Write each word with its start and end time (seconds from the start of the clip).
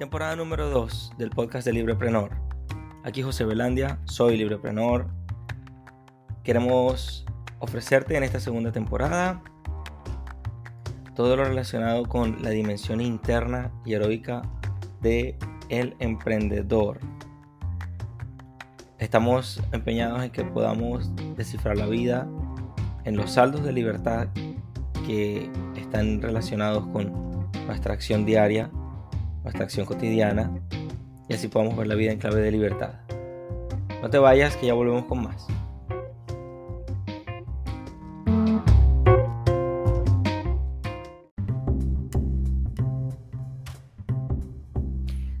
Temporada 0.00 0.34
número 0.34 0.70
2 0.70 1.12
del 1.18 1.28
podcast 1.28 1.66
de 1.66 1.74
Libreprenor. 1.74 2.30
Aquí 3.04 3.20
José 3.20 3.44
Belandia, 3.44 3.98
soy 4.06 4.38
Libreprenor. 4.38 5.08
Queremos 6.42 7.26
ofrecerte 7.58 8.16
en 8.16 8.22
esta 8.22 8.40
segunda 8.40 8.72
temporada 8.72 9.42
todo 11.14 11.36
lo 11.36 11.44
relacionado 11.44 12.06
con 12.06 12.42
la 12.42 12.48
dimensión 12.48 13.02
interna 13.02 13.70
y 13.84 13.92
heroica 13.92 14.40
de 15.02 15.36
emprendedor. 15.68 16.98
Estamos 18.98 19.62
empeñados 19.70 20.24
en 20.24 20.30
que 20.30 20.44
podamos 20.44 21.14
descifrar 21.36 21.76
la 21.76 21.84
vida 21.84 22.26
en 23.04 23.18
los 23.18 23.32
saldos 23.32 23.62
de 23.64 23.74
libertad 23.74 24.28
que 25.06 25.50
están 25.76 26.22
relacionados 26.22 26.86
con 26.86 27.50
nuestra 27.66 27.92
acción 27.92 28.24
diaria 28.24 28.70
nuestra 29.42 29.64
acción 29.64 29.86
cotidiana 29.86 30.50
y 31.28 31.34
así 31.34 31.48
podamos 31.48 31.76
ver 31.76 31.86
la 31.86 31.94
vida 31.94 32.12
en 32.12 32.18
clave 32.18 32.40
de 32.40 32.50
libertad. 32.50 32.94
No 34.02 34.10
te 34.10 34.18
vayas, 34.18 34.56
que 34.56 34.66
ya 34.66 34.74
volvemos 34.74 35.04
con 35.04 35.22
más. 35.22 35.46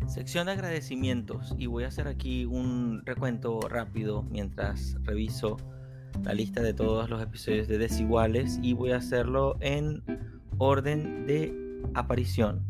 Sección 0.06 0.46
de 0.46 0.52
agradecimientos 0.52 1.54
y 1.58 1.66
voy 1.66 1.84
a 1.84 1.88
hacer 1.88 2.06
aquí 2.06 2.44
un 2.44 3.02
recuento 3.04 3.60
rápido 3.68 4.22
mientras 4.22 4.96
reviso 5.02 5.56
la 6.22 6.34
lista 6.34 6.62
de 6.62 6.74
todos 6.74 7.08
los 7.08 7.22
episodios 7.22 7.66
de 7.66 7.78
Desiguales 7.78 8.58
y 8.62 8.74
voy 8.74 8.92
a 8.92 8.98
hacerlo 8.98 9.56
en 9.60 10.04
orden 10.58 11.26
de 11.26 11.52
aparición 11.94 12.64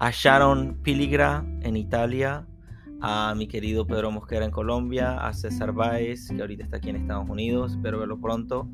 a 0.00 0.10
Sharon 0.10 0.78
Piligra 0.82 1.44
en 1.60 1.76
Italia, 1.76 2.46
a 3.02 3.34
mi 3.36 3.46
querido 3.46 3.86
Pedro 3.86 4.10
Mosquera 4.10 4.46
en 4.46 4.50
Colombia, 4.50 5.18
a 5.18 5.34
César 5.34 5.72
Báez, 5.72 6.30
que 6.34 6.40
ahorita 6.40 6.64
está 6.64 6.78
aquí 6.78 6.88
en 6.88 6.96
Estados 6.96 7.28
Unidos, 7.28 7.72
espero 7.72 7.98
verlo 7.98 8.18
pronto 8.18 8.66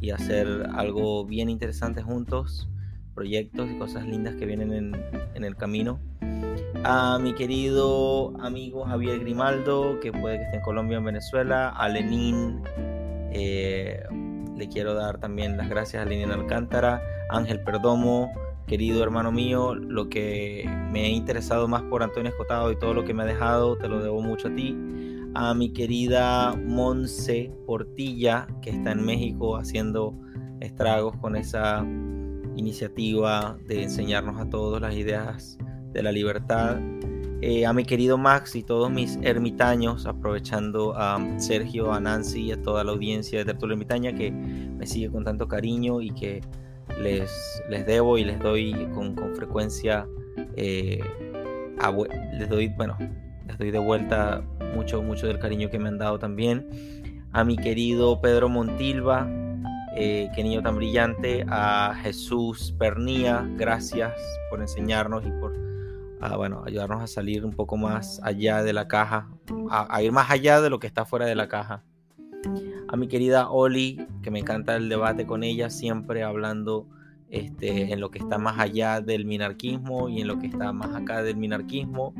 y 0.00 0.10
hacer 0.10 0.66
algo 0.74 1.24
bien 1.26 1.48
interesante 1.48 2.02
juntos, 2.02 2.68
proyectos 3.14 3.70
y 3.70 3.78
cosas 3.78 4.04
lindas 4.04 4.34
que 4.34 4.46
vienen 4.46 4.72
en, 4.72 5.44
el 5.44 5.54
camino. 5.54 6.00
A 6.82 7.20
mi 7.20 7.34
querido 7.34 8.34
amigo 8.40 8.84
Javier 8.84 9.20
Grimaldo, 9.20 10.00
que 10.00 10.10
puede 10.10 10.38
que 10.38 10.44
esté 10.46 10.56
en 10.56 10.62
Colombia 10.62 10.98
en 10.98 11.04
Venezuela, 11.04 11.68
a 11.68 11.88
Lenín, 11.88 12.62
eh, 13.30 14.02
le 14.56 14.68
quiero 14.68 14.94
dar 14.94 15.18
también 15.18 15.56
las 15.56 15.68
gracias 15.68 16.04
a 16.04 16.08
Lenín 16.08 16.32
Alcántara, 16.32 17.00
Ángel 17.30 17.60
Perdomo, 17.62 18.32
querido 18.66 19.02
hermano 19.02 19.30
mío, 19.30 19.74
lo 19.74 20.08
que 20.08 20.64
me 20.90 21.06
he 21.06 21.10
interesado 21.10 21.68
más 21.68 21.82
por 21.82 22.02
Antonio 22.02 22.30
Escotado 22.30 22.72
y 22.72 22.78
todo 22.78 22.94
lo 22.94 23.04
que 23.04 23.14
me 23.14 23.22
ha 23.22 23.26
dejado, 23.26 23.76
te 23.76 23.88
lo 23.88 24.02
debo 24.02 24.22
mucho 24.22 24.48
a 24.48 24.54
ti. 24.54 24.76
A 25.34 25.52
mi 25.54 25.72
querida 25.72 26.54
Monse 26.54 27.52
Portilla, 27.66 28.46
que 28.62 28.70
está 28.70 28.92
en 28.92 29.04
México 29.04 29.56
haciendo 29.56 30.14
estragos 30.60 31.16
con 31.16 31.36
esa 31.36 31.84
iniciativa 32.56 33.58
de 33.66 33.82
enseñarnos 33.82 34.40
a 34.40 34.48
todos 34.48 34.80
las 34.80 34.94
ideas 34.94 35.58
de 35.92 36.02
la 36.02 36.12
libertad. 36.12 36.78
Eh, 37.40 37.66
a 37.66 37.72
mi 37.72 37.84
querido 37.84 38.16
Max 38.16 38.54
y 38.56 38.62
todos 38.62 38.90
mis 38.90 39.18
ermitaños, 39.22 40.06
aprovechando 40.06 40.94
a 40.96 41.20
Sergio, 41.38 41.92
a 41.92 42.00
Nancy 42.00 42.44
y 42.44 42.52
a 42.52 42.62
toda 42.62 42.84
la 42.84 42.92
audiencia 42.92 43.40
de 43.40 43.44
Tertulia 43.44 43.74
Ermitaña 43.74 44.14
que 44.14 44.30
me 44.30 44.86
sigue 44.86 45.10
con 45.10 45.24
tanto 45.24 45.46
cariño 45.46 46.00
y 46.00 46.10
que 46.10 46.40
les, 47.00 47.62
les 47.68 47.86
debo 47.86 48.18
y 48.18 48.24
les 48.24 48.38
doy 48.38 48.88
con, 48.94 49.16
frecuencia, 49.34 50.06
eh, 50.56 51.00
les 52.38 52.48
doy, 52.48 52.68
bueno, 52.68 52.96
les 53.46 53.58
doy 53.58 53.70
de 53.70 53.78
vuelta 53.78 54.42
mucho, 54.74 55.02
mucho 55.02 55.26
del 55.26 55.38
cariño 55.38 55.70
que 55.70 55.78
me 55.78 55.88
han 55.88 55.98
dado 55.98 56.18
también. 56.18 56.68
A 57.32 57.44
mi 57.44 57.56
querido 57.56 58.20
Pedro 58.20 58.48
Montilva, 58.48 59.28
eh, 59.96 60.30
qué 60.34 60.42
niño 60.42 60.62
tan 60.62 60.76
brillante, 60.76 61.44
a 61.48 61.94
Jesús 62.02 62.74
Pernía, 62.78 63.46
gracias 63.56 64.12
por 64.50 64.60
enseñarnos 64.60 65.26
y 65.26 65.30
por 65.40 65.54
ah, 66.20 66.36
bueno, 66.36 66.62
ayudarnos 66.64 67.02
a 67.02 67.06
salir 67.06 67.44
un 67.44 67.52
poco 67.52 67.76
más 67.76 68.20
allá 68.22 68.62
de 68.62 68.72
la 68.72 68.88
caja, 68.88 69.28
a 69.70 70.02
ir 70.02 70.12
más 70.12 70.30
allá 70.30 70.60
de 70.60 70.70
lo 70.70 70.78
que 70.78 70.86
está 70.86 71.04
fuera 71.04 71.26
de 71.26 71.34
la 71.34 71.48
caja 71.48 71.82
a 72.88 72.96
mi 72.96 73.08
querida 73.08 73.50
Oli, 73.50 74.06
que 74.24 74.30
me 74.30 74.40
encanta 74.40 74.74
el 74.74 74.88
debate 74.88 75.26
con 75.26 75.44
ella, 75.44 75.70
siempre 75.70 76.24
hablando 76.24 76.88
este, 77.28 77.92
en 77.92 78.00
lo 78.00 78.10
que 78.10 78.18
está 78.18 78.38
más 78.38 78.58
allá 78.58 79.00
del 79.00 79.26
minarquismo 79.26 80.08
y 80.08 80.20
en 80.22 80.28
lo 80.28 80.38
que 80.38 80.46
está 80.46 80.72
más 80.72 80.94
acá 80.94 81.22
del 81.22 81.36
minarquismo 81.36 82.14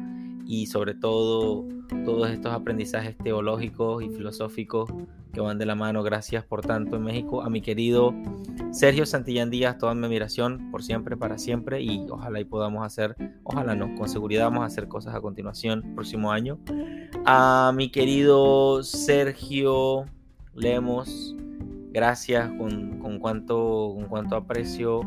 y 0.47 0.66
sobre 0.66 0.94
todo 0.94 1.66
todos 2.04 2.31
estos 2.31 2.53
aprendizajes 2.53 3.16
teológicos 3.16 4.03
y 4.03 4.10
filosóficos 4.10 4.91
que 5.32 5.41
van 5.41 5.59
de 5.59 5.66
la 5.66 5.75
mano. 5.75 6.03
Gracias 6.03 6.44
por 6.44 6.60
tanto 6.62 6.97
en 6.97 7.03
México. 7.03 7.42
A 7.42 7.50
mi 7.50 7.60
querido 7.60 8.15
Sergio 8.71 9.06
Santillán 9.06 9.50
Díaz, 9.50 9.78
toda 9.78 9.94
mi 9.94 10.06
admiración 10.06 10.71
por 10.71 10.82
siempre, 10.82 11.16
para 11.16 11.38
siempre 11.38 11.82
y 11.82 12.06
ojalá 12.10 12.41
y 12.41 12.44
podamos 12.44 12.84
hacer, 12.84 13.16
ojalá 13.42 13.75
no, 13.75 13.94
con 13.94 14.09
seguridad 14.09 14.44
vamos 14.44 14.62
a 14.62 14.66
hacer 14.66 14.88
cosas 14.88 15.15
a 15.15 15.21
continuación, 15.21 15.94
próximo 15.94 16.32
año. 16.32 16.59
A 17.25 17.72
mi 17.75 17.91
querido 17.91 18.82
Sergio 18.82 20.06
Lemos, 20.54 21.34
gracias 21.94 22.50
con, 22.59 22.99
con, 22.99 23.19
cuánto, 23.21 23.93
con 23.94 24.06
cuánto 24.06 24.37
aprecio 24.37 25.00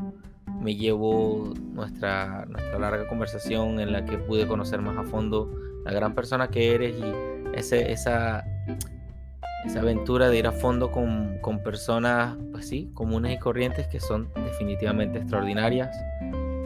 me 0.61 0.75
llevo 0.75 1.53
nuestra, 1.73 2.45
nuestra 2.45 2.79
larga 2.79 3.07
conversación 3.07 3.79
en 3.81 3.91
la 3.91 4.05
que 4.05 4.17
pude 4.17 4.47
conocer 4.47 4.81
más 4.81 4.97
a 4.97 5.03
fondo 5.03 5.53
la 5.85 5.91
gran 5.91 6.15
persona 6.15 6.47
que 6.47 6.73
eres 6.73 6.95
y 6.97 7.57
esa, 7.57 7.75
esa 7.75 8.43
aventura 9.77 10.29
de 10.29 10.39
ir 10.39 10.47
a 10.47 10.53
fondo 10.53 10.89
con, 10.89 11.37
con 11.41 11.61
personas, 11.61 12.37
pues 12.51 12.69
sí, 12.69 12.89
comunes 12.93 13.35
y 13.35 13.39
corrientes 13.39 13.87
que 13.87 13.99
son 13.99 14.29
definitivamente 14.45 15.19
extraordinarias. 15.19 15.89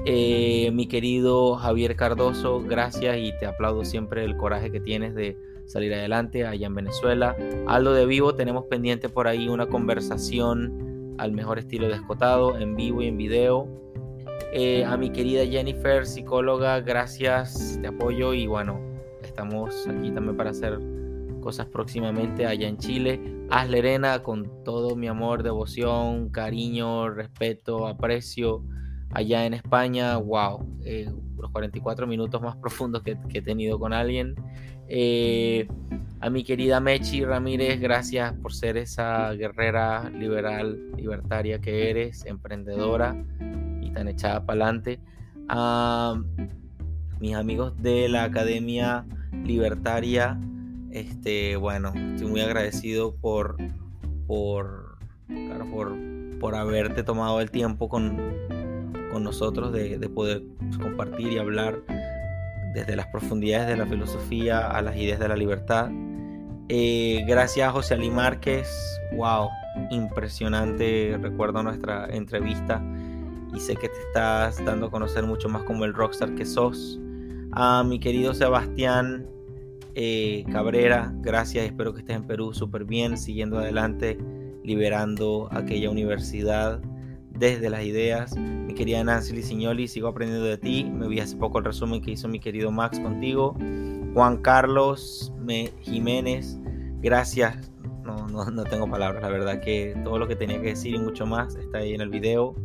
Eh, 0.05 0.69
mi 0.71 0.87
querido 0.87 1.55
Javier 1.55 1.95
Cardoso, 1.95 2.61
gracias 2.61 3.17
y 3.17 3.33
te 3.39 3.47
aplaudo 3.47 3.85
siempre 3.85 4.23
el 4.23 4.37
coraje 4.37 4.71
que 4.71 4.79
tienes 4.79 5.15
de 5.15 5.37
salir 5.71 5.93
adelante 5.93 6.45
allá 6.45 6.67
en 6.67 6.75
Venezuela. 6.75 7.35
Aldo 7.67 7.93
de 7.93 8.05
Vivo, 8.05 8.35
tenemos 8.35 8.65
pendiente 8.65 9.09
por 9.09 9.27
ahí 9.27 9.47
una 9.47 9.67
conversación 9.67 11.15
al 11.17 11.31
mejor 11.31 11.59
estilo 11.59 11.87
de 11.87 11.95
escotado, 11.95 12.57
en 12.57 12.75
vivo 12.75 13.01
y 13.01 13.07
en 13.07 13.17
video. 13.17 13.67
Eh, 14.53 14.83
a 14.83 14.97
mi 14.97 15.11
querida 15.11 15.45
Jennifer, 15.45 16.05
psicóloga, 16.05 16.81
gracias, 16.81 17.79
te 17.81 17.87
apoyo 17.87 18.33
y 18.33 18.47
bueno, 18.47 18.81
estamos 19.23 19.87
aquí 19.87 20.11
también 20.11 20.35
para 20.35 20.49
hacer 20.49 20.77
cosas 21.39 21.67
próximamente 21.67 22.45
allá 22.45 22.67
en 22.67 22.77
Chile. 22.77 23.19
A 23.49 23.65
Lerena, 23.65 24.23
con 24.23 24.63
todo 24.63 24.95
mi 24.95 25.07
amor, 25.07 25.43
devoción, 25.43 26.29
cariño, 26.29 27.09
respeto, 27.09 27.87
aprecio. 27.87 28.63
Allá 29.13 29.45
en 29.45 29.53
España, 29.53 30.17
wow, 30.17 30.65
eh, 30.85 31.11
los 31.37 31.51
44 31.51 32.07
minutos 32.07 32.41
más 32.41 32.55
profundos 32.61 33.03
que, 33.03 33.17
que 33.29 33.39
he 33.39 33.41
tenido 33.41 33.79
con 33.79 33.93
alguien. 33.93 34.35
Eh, 34.93 35.69
a 36.19 36.29
mi 36.29 36.43
querida 36.43 36.81
Mechi 36.81 37.23
Ramírez, 37.23 37.79
gracias 37.79 38.33
por 38.33 38.53
ser 38.53 38.75
esa 38.75 39.31
guerrera 39.31 40.09
liberal, 40.09 40.91
libertaria 40.97 41.61
que 41.61 41.89
eres, 41.89 42.25
emprendedora 42.25 43.15
y 43.81 43.89
tan 43.91 44.09
echada 44.09 44.45
para 44.45 44.65
adelante. 44.65 44.99
A 45.47 46.21
mis 47.21 47.33
amigos 47.35 47.81
de 47.81 48.09
la 48.09 48.25
Academia 48.25 49.05
Libertaria, 49.45 50.37
este, 50.91 51.55
bueno, 51.55 51.93
estoy 51.95 52.27
muy 52.27 52.41
agradecido 52.41 53.15
por, 53.15 53.55
por, 54.27 54.97
por, 55.71 55.95
por 56.37 56.53
haberte 56.53 57.03
tomado 57.03 57.39
el 57.39 57.49
tiempo 57.49 57.87
con, 57.87 58.17
con 59.09 59.23
nosotros 59.23 59.71
de, 59.71 59.97
de 59.97 60.09
poder 60.09 60.43
compartir 60.81 61.31
y 61.31 61.37
hablar 61.37 61.81
desde 62.73 62.95
las 62.95 63.07
profundidades 63.07 63.67
de 63.67 63.77
la 63.77 63.85
filosofía 63.85 64.67
a 64.67 64.81
las 64.81 64.95
ideas 64.95 65.19
de 65.19 65.27
la 65.27 65.35
libertad. 65.35 65.89
Eh, 66.69 67.23
gracias 67.27 67.67
a 67.67 67.71
José 67.71 67.95
Ali 67.95 68.09
Márquez, 68.09 68.69
wow, 69.15 69.49
impresionante, 69.89 71.17
recuerdo 71.21 71.63
nuestra 71.63 72.05
entrevista 72.05 72.81
y 73.53 73.59
sé 73.59 73.75
que 73.75 73.89
te 73.89 73.99
estás 74.07 74.63
dando 74.63 74.87
a 74.87 74.91
conocer 74.91 75.23
mucho 75.25 75.49
más 75.49 75.63
como 75.63 75.85
el 75.85 75.93
rockstar 75.93 76.33
que 76.35 76.45
sos. 76.45 76.99
A 77.51 77.83
mi 77.83 77.99
querido 77.99 78.33
Sebastián 78.33 79.27
eh, 79.95 80.45
Cabrera, 80.51 81.13
gracias, 81.17 81.65
espero 81.65 81.93
que 81.93 81.99
estés 81.99 82.15
en 82.15 82.23
Perú 82.25 82.53
súper 82.53 82.85
bien, 82.85 83.17
siguiendo 83.17 83.59
adelante, 83.59 84.17
liberando 84.63 85.49
aquella 85.51 85.89
universidad 85.89 86.81
desde 87.37 87.69
las 87.69 87.83
ideas. 87.83 88.35
Mi 88.37 88.73
querida 88.73 89.03
Nancy 89.03 89.33
Lisignoli, 89.33 89.87
sigo 89.87 90.07
aprendiendo 90.07 90.45
de 90.45 90.57
ti. 90.57 90.83
Me 90.83 91.07
vi 91.07 91.19
hace 91.19 91.35
poco 91.35 91.59
el 91.59 91.65
resumen 91.65 92.01
que 92.01 92.11
hizo 92.11 92.27
mi 92.27 92.39
querido 92.39 92.71
Max 92.71 92.99
contigo. 92.99 93.55
Juan 94.13 94.37
Carlos 94.37 95.33
Jiménez, 95.81 96.59
gracias. 97.01 97.71
No, 98.03 98.27
no, 98.27 98.45
no, 98.49 98.63
tengo 98.63 98.89
palabras, 98.89 99.21
la 99.21 99.29
verdad 99.29 99.61
que 99.61 99.95
todo 100.03 100.17
lo 100.17 100.27
que 100.27 100.35
tenía 100.35 100.59
que 100.61 100.69
decir 100.69 100.95
y 100.95 100.99
mucho 100.99 101.25
más 101.25 101.55
está 101.55 101.79
ahí 101.79 101.93
en 101.93 102.01
el 102.01 102.09
video. 102.09 102.55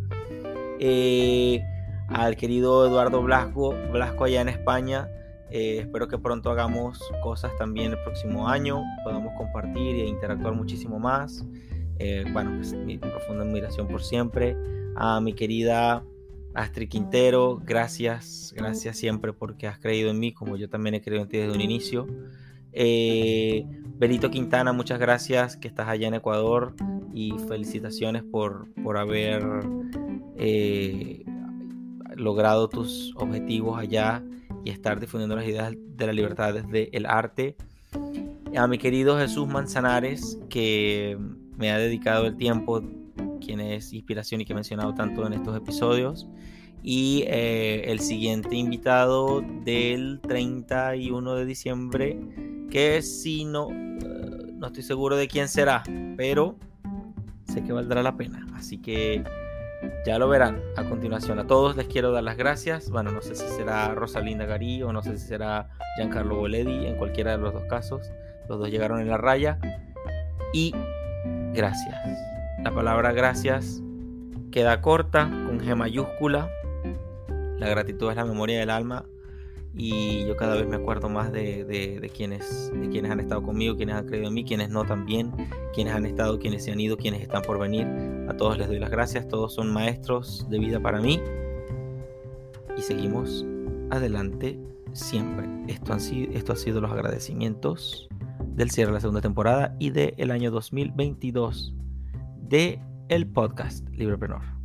Eh, 0.80 1.62
al 2.08 2.36
querido 2.36 2.86
Eduardo 2.86 3.22
Blasco, 3.22 3.74
Blasco 3.92 4.24
allá 4.24 4.40
en 4.40 4.48
España, 4.48 5.08
Eh, 5.50 5.78
espero 5.78 6.08
que 6.08 6.18
pronto 6.18 6.50
hagamos 6.50 6.98
cosas 7.22 7.52
también 7.56 7.92
el 7.92 7.98
próximo 8.02 8.48
año, 8.48 8.82
podamos 9.04 9.32
compartir 9.38 9.94
e 9.94 10.06
interactuar 10.08 10.54
muchísimo 10.54 10.98
más. 10.98 11.44
Eh, 11.98 12.24
bueno, 12.32 12.52
pues 12.56 12.72
mi 12.72 12.98
profunda 12.98 13.44
admiración 13.44 13.88
por 13.88 14.02
siempre. 14.02 14.56
A 14.96 15.20
mi 15.20 15.34
querida 15.34 16.04
Astrid 16.54 16.88
Quintero, 16.88 17.60
gracias, 17.64 18.54
gracias 18.56 18.96
siempre 18.96 19.32
porque 19.32 19.66
has 19.66 19.78
creído 19.78 20.10
en 20.10 20.18
mí, 20.18 20.32
como 20.32 20.56
yo 20.56 20.68
también 20.68 20.94
he 20.94 21.02
creído 21.02 21.24
en 21.24 21.28
ti 21.28 21.38
desde 21.38 21.54
un 21.54 21.60
inicio. 21.60 22.06
Eh, 22.72 23.66
Quintana, 24.30 24.72
muchas 24.72 24.98
gracias 24.98 25.56
que 25.56 25.68
estás 25.68 25.88
allá 25.88 26.08
en 26.08 26.14
Ecuador 26.14 26.74
y 27.14 27.32
felicitaciones 27.48 28.22
por, 28.22 28.68
por 28.82 28.98
haber 28.98 29.42
eh, 30.36 31.24
logrado 32.14 32.68
tus 32.68 33.14
objetivos 33.16 33.78
allá 33.78 34.22
y 34.64 34.70
estar 34.70 35.00
difundiendo 35.00 35.36
las 35.36 35.46
ideas 35.46 35.74
de 35.74 36.06
la 36.06 36.12
libertad 36.12 36.54
desde 36.54 36.94
el 36.96 37.06
arte. 37.06 37.56
A 38.56 38.66
mi 38.66 38.78
querido 38.78 39.18
Jesús 39.18 39.46
Manzanares, 39.46 40.38
que 40.48 41.18
me 41.56 41.70
ha 41.70 41.78
dedicado 41.78 42.26
el 42.26 42.36
tiempo, 42.36 42.82
quien 43.40 43.60
es 43.60 43.92
inspiración 43.92 44.40
y 44.40 44.44
que 44.44 44.52
he 44.52 44.54
mencionado 44.54 44.94
tanto 44.94 45.26
en 45.26 45.32
estos 45.32 45.56
episodios. 45.56 46.26
Y 46.82 47.24
eh, 47.26 47.84
el 47.86 48.00
siguiente 48.00 48.54
invitado 48.54 49.42
del 49.64 50.20
31 50.22 51.34
de 51.34 51.44
diciembre, 51.44 52.20
que 52.70 53.02
si 53.02 53.44
no, 53.44 53.70
eh, 53.70 54.52
no 54.54 54.68
estoy 54.68 54.82
seguro 54.82 55.16
de 55.16 55.26
quién 55.26 55.48
será, 55.48 55.82
pero 56.16 56.56
sé 57.44 57.64
que 57.64 57.72
valdrá 57.72 58.02
la 58.02 58.16
pena. 58.16 58.46
Así 58.54 58.78
que 58.78 59.24
ya 60.04 60.18
lo 60.18 60.28
verán 60.28 60.62
a 60.76 60.84
continuación. 60.84 61.38
A 61.38 61.46
todos 61.46 61.76
les 61.76 61.86
quiero 61.86 62.12
dar 62.12 62.22
las 62.22 62.36
gracias. 62.36 62.90
Bueno, 62.90 63.10
no 63.10 63.22
sé 63.22 63.34
si 63.34 63.46
será 63.48 63.94
Rosalinda 63.94 64.46
Garí 64.46 64.82
o 64.82 64.92
no 64.92 65.02
sé 65.02 65.18
si 65.18 65.26
será 65.26 65.70
Giancarlo 65.96 66.36
Boledi, 66.36 66.86
en 66.86 66.96
cualquiera 66.96 67.32
de 67.32 67.38
los 67.38 67.52
dos 67.52 67.64
casos. 67.64 68.10
Los 68.48 68.58
dos 68.58 68.70
llegaron 68.70 69.00
en 69.00 69.08
la 69.08 69.18
raya. 69.18 69.58
Y 70.52 70.72
gracias. 71.56 71.96
La 72.62 72.70
palabra 72.70 73.12
gracias 73.12 73.82
queda 74.52 74.80
corta 74.82 75.24
con 75.24 75.58
G 75.58 75.74
mayúscula. 75.74 76.50
La 77.58 77.68
gratitud 77.68 78.10
es 78.10 78.16
la 78.16 78.26
memoria 78.26 78.60
del 78.60 78.70
alma 78.70 79.06
y 79.74 80.26
yo 80.26 80.36
cada 80.36 80.54
vez 80.54 80.68
me 80.68 80.76
acuerdo 80.76 81.08
más 81.08 81.32
de, 81.32 82.10
quienes, 82.14 82.70
de 82.74 82.88
quienes 82.90 83.10
han 83.10 83.20
estado 83.20 83.42
conmigo, 83.42 83.74
quienes 83.76 83.96
han 83.96 84.06
creído 84.06 84.28
en 84.28 84.34
mí, 84.34 84.44
quienes 84.44 84.68
no 84.68 84.84
también, 84.84 85.32
quienes 85.74 85.94
han 85.94 86.04
estado, 86.04 86.38
quienes 86.38 86.64
se 86.64 86.72
han 86.72 86.80
ido, 86.80 86.96
quienes 86.98 87.22
están 87.22 87.42
por 87.42 87.58
venir. 87.58 87.86
A 88.28 88.36
todos 88.36 88.58
les 88.58 88.68
doy 88.68 88.78
las 88.78 88.90
gracias, 88.90 89.26
todos 89.26 89.54
son 89.54 89.72
maestros 89.72 90.46
de 90.50 90.58
vida 90.58 90.78
para 90.80 91.00
mí 91.00 91.20
y 92.76 92.82
seguimos 92.82 93.46
adelante 93.90 94.58
siempre. 94.92 95.48
Esto 95.68 95.94
han 95.94 96.00
sido, 96.00 96.32
esto 96.32 96.52
ha 96.52 96.56
sido 96.56 96.80
los 96.82 96.92
agradecimientos 96.92 98.08
del 98.56 98.70
cierre 98.70 98.90
de 98.90 98.94
la 98.94 99.00
segunda 99.00 99.20
temporada 99.20 99.76
y 99.78 99.90
del 99.90 100.30
año 100.30 100.50
2022 100.50 101.74
de 102.48 102.80
el 103.08 103.26
podcast 103.28 103.88
Librepreneur. 103.90 104.56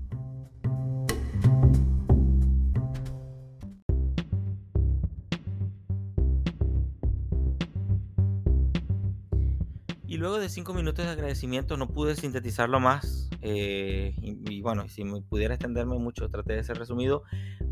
luego 10.21 10.37
de 10.37 10.49
cinco 10.49 10.73
minutos 10.75 11.03
de 11.03 11.11
agradecimiento 11.11 11.77
no 11.77 11.87
pude 11.87 12.15
sintetizarlo 12.15 12.79
más. 12.79 13.27
Eh, 13.41 14.13
y, 14.21 14.61
bueno, 14.61 14.87
si 14.87 15.03
me 15.03 15.19
pudiera 15.21 15.55
extenderme 15.55 15.97
mucho, 15.97 16.29
traté 16.29 16.53
de 16.53 16.63
ser 16.63 16.77
resumido. 16.77 17.23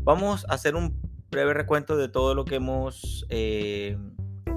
Vamos 0.02 0.44
a 0.48 0.54
hacer 0.54 0.74
un 0.74 1.00
breve 1.30 1.54
recuento 1.54 1.96
de 1.96 2.08
todo 2.08 2.34
lo 2.34 2.44
que 2.44 2.56
hemos. 2.56 3.24
Eh, 3.28 3.96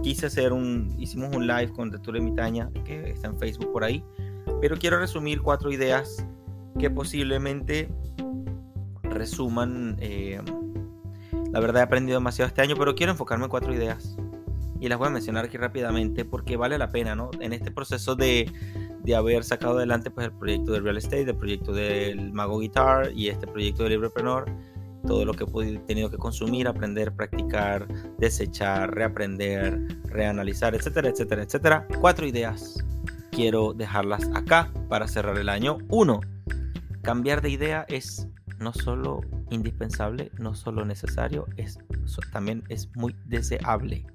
quise 0.04 0.28
hacer 0.28 0.54
un. 0.54 0.94
Hicimos 1.00 1.36
un 1.36 1.48
live 1.48 1.72
con 1.72 1.90
Lectura 1.90 2.20
Mitaña, 2.20 2.70
que 2.86 3.10
está 3.10 3.28
en 3.28 3.40
Facebook 3.40 3.72
por 3.72 3.84
ahí. 3.84 4.04
Pero 4.62 4.78
quiero 4.78 5.00
resumir 5.00 5.42
cuatro 5.42 5.72
ideas 5.72 6.26
que 6.78 6.92
posiblemente 6.92 7.90
resuman. 9.02 9.98
Eh, 10.00 10.40
la 11.52 11.60
verdad 11.60 11.82
he 11.82 11.86
aprendido 11.86 12.20
demasiado 12.20 12.48
este 12.48 12.62
año, 12.62 12.76
pero 12.78 12.94
quiero 12.94 13.12
enfocarme 13.12 13.46
en 13.46 13.50
cuatro 13.50 13.74
ideas 13.74 14.16
y 14.84 14.90
las 14.90 15.00
voy 15.00 15.08
a 15.08 15.12
mencionar 15.12 15.46
aquí 15.46 15.56
rápidamente 15.56 16.26
porque 16.26 16.58
vale 16.58 16.78
la 16.78 16.90
pena, 16.90 17.16
¿no? 17.16 17.32
En 17.40 17.54
este 17.54 17.72
proceso 17.72 18.16
de, 18.16 18.52
de 19.02 19.16
haber 19.16 19.46
sacado 19.46 19.78
adelante 19.78 20.12
pues 20.12 20.28
el 20.28 20.34
proyecto 20.34 20.74
de 20.74 20.82
real 20.82 20.98
estate, 20.98 21.22
el 21.22 21.38
proyecto 21.38 21.72
del 21.72 22.34
Mago 22.34 22.60
Guitar 22.60 23.14
y 23.16 23.30
este 23.30 23.48
proyecto 23.48 23.84
de 23.84 23.92
Librepreneur, 23.92 24.46
todo 25.06 25.26
lo 25.26 25.34
que 25.34 25.46
he 25.46 25.80
tenido 25.80 26.10
que 26.10 26.18
consumir, 26.18 26.68
aprender, 26.68 27.14
practicar, 27.14 27.88
desechar, 28.18 28.94
reaprender, 28.96 29.80
reanalizar, 30.06 30.76
etcétera, 30.76 31.10
etcétera, 31.10 31.44
etcétera. 31.44 31.88
Cuatro 32.00 32.26
ideas. 32.26 32.84
Quiero 33.32 33.74
dejarlas 33.74 34.30
acá 34.34 34.72
para 34.90 35.08
cerrar 35.08 35.38
el 35.38 35.50
año. 35.50 35.80
Uno, 35.90 36.22
cambiar 37.02 37.42
de 37.42 37.50
idea 37.50 37.86
es 37.90 38.28
no 38.60 38.74
solo 38.74 39.22
indispensable, 39.50 40.32
no 40.38 40.56
solo 40.56 40.86
necesario, 40.86 41.48
es, 41.58 41.80
también 42.32 42.64
es 42.70 42.90
muy 42.96 43.16
deseable. 43.26 44.06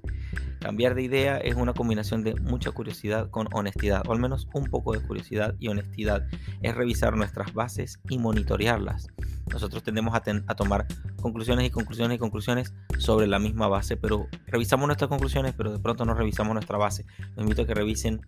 Cambiar 0.59 0.93
de 0.93 1.03
idea 1.03 1.37
es 1.37 1.55
una 1.55 1.73
combinación 1.73 2.23
de 2.23 2.35
mucha 2.35 2.71
curiosidad 2.71 3.29
con 3.29 3.47
honestidad, 3.53 4.03
o 4.07 4.11
al 4.11 4.19
menos 4.19 4.47
un 4.53 4.65
poco 4.65 4.93
de 4.93 4.99
curiosidad 4.99 5.55
y 5.59 5.69
honestidad. 5.69 6.27
Es 6.61 6.75
revisar 6.75 7.15
nuestras 7.15 7.53
bases 7.53 7.99
y 8.09 8.17
monitorearlas. 8.17 9.07
Nosotros 9.51 9.83
tendemos 9.83 10.13
a, 10.13 10.21
a, 10.47 10.55
tomar 10.55 10.85
conclusiones 11.21 11.65
y 11.65 11.69
conclusiones 11.69 12.17
y 12.17 12.19
conclusiones 12.19 12.73
sobre 12.97 13.25
la 13.25 13.39
misma 13.39 13.67
base, 13.67 13.95
pero 13.95 14.27
revisamos 14.47 14.87
nuestras 14.87 15.07
conclusiones, 15.07 15.53
pero 15.55 15.71
de 15.71 15.79
pronto 15.79 16.05
no 16.05 16.13
revisamos 16.13 16.53
nuestra 16.53 16.77
base. 16.77 17.05
Los 17.35 17.43
invito 17.43 17.61
a 17.61 17.65
que 17.65 17.73
revisen 17.73 18.21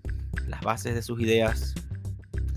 las 0.47 0.61
bases 0.61 0.95
de 0.95 1.01
sus 1.01 1.19
ideas, 1.19 1.75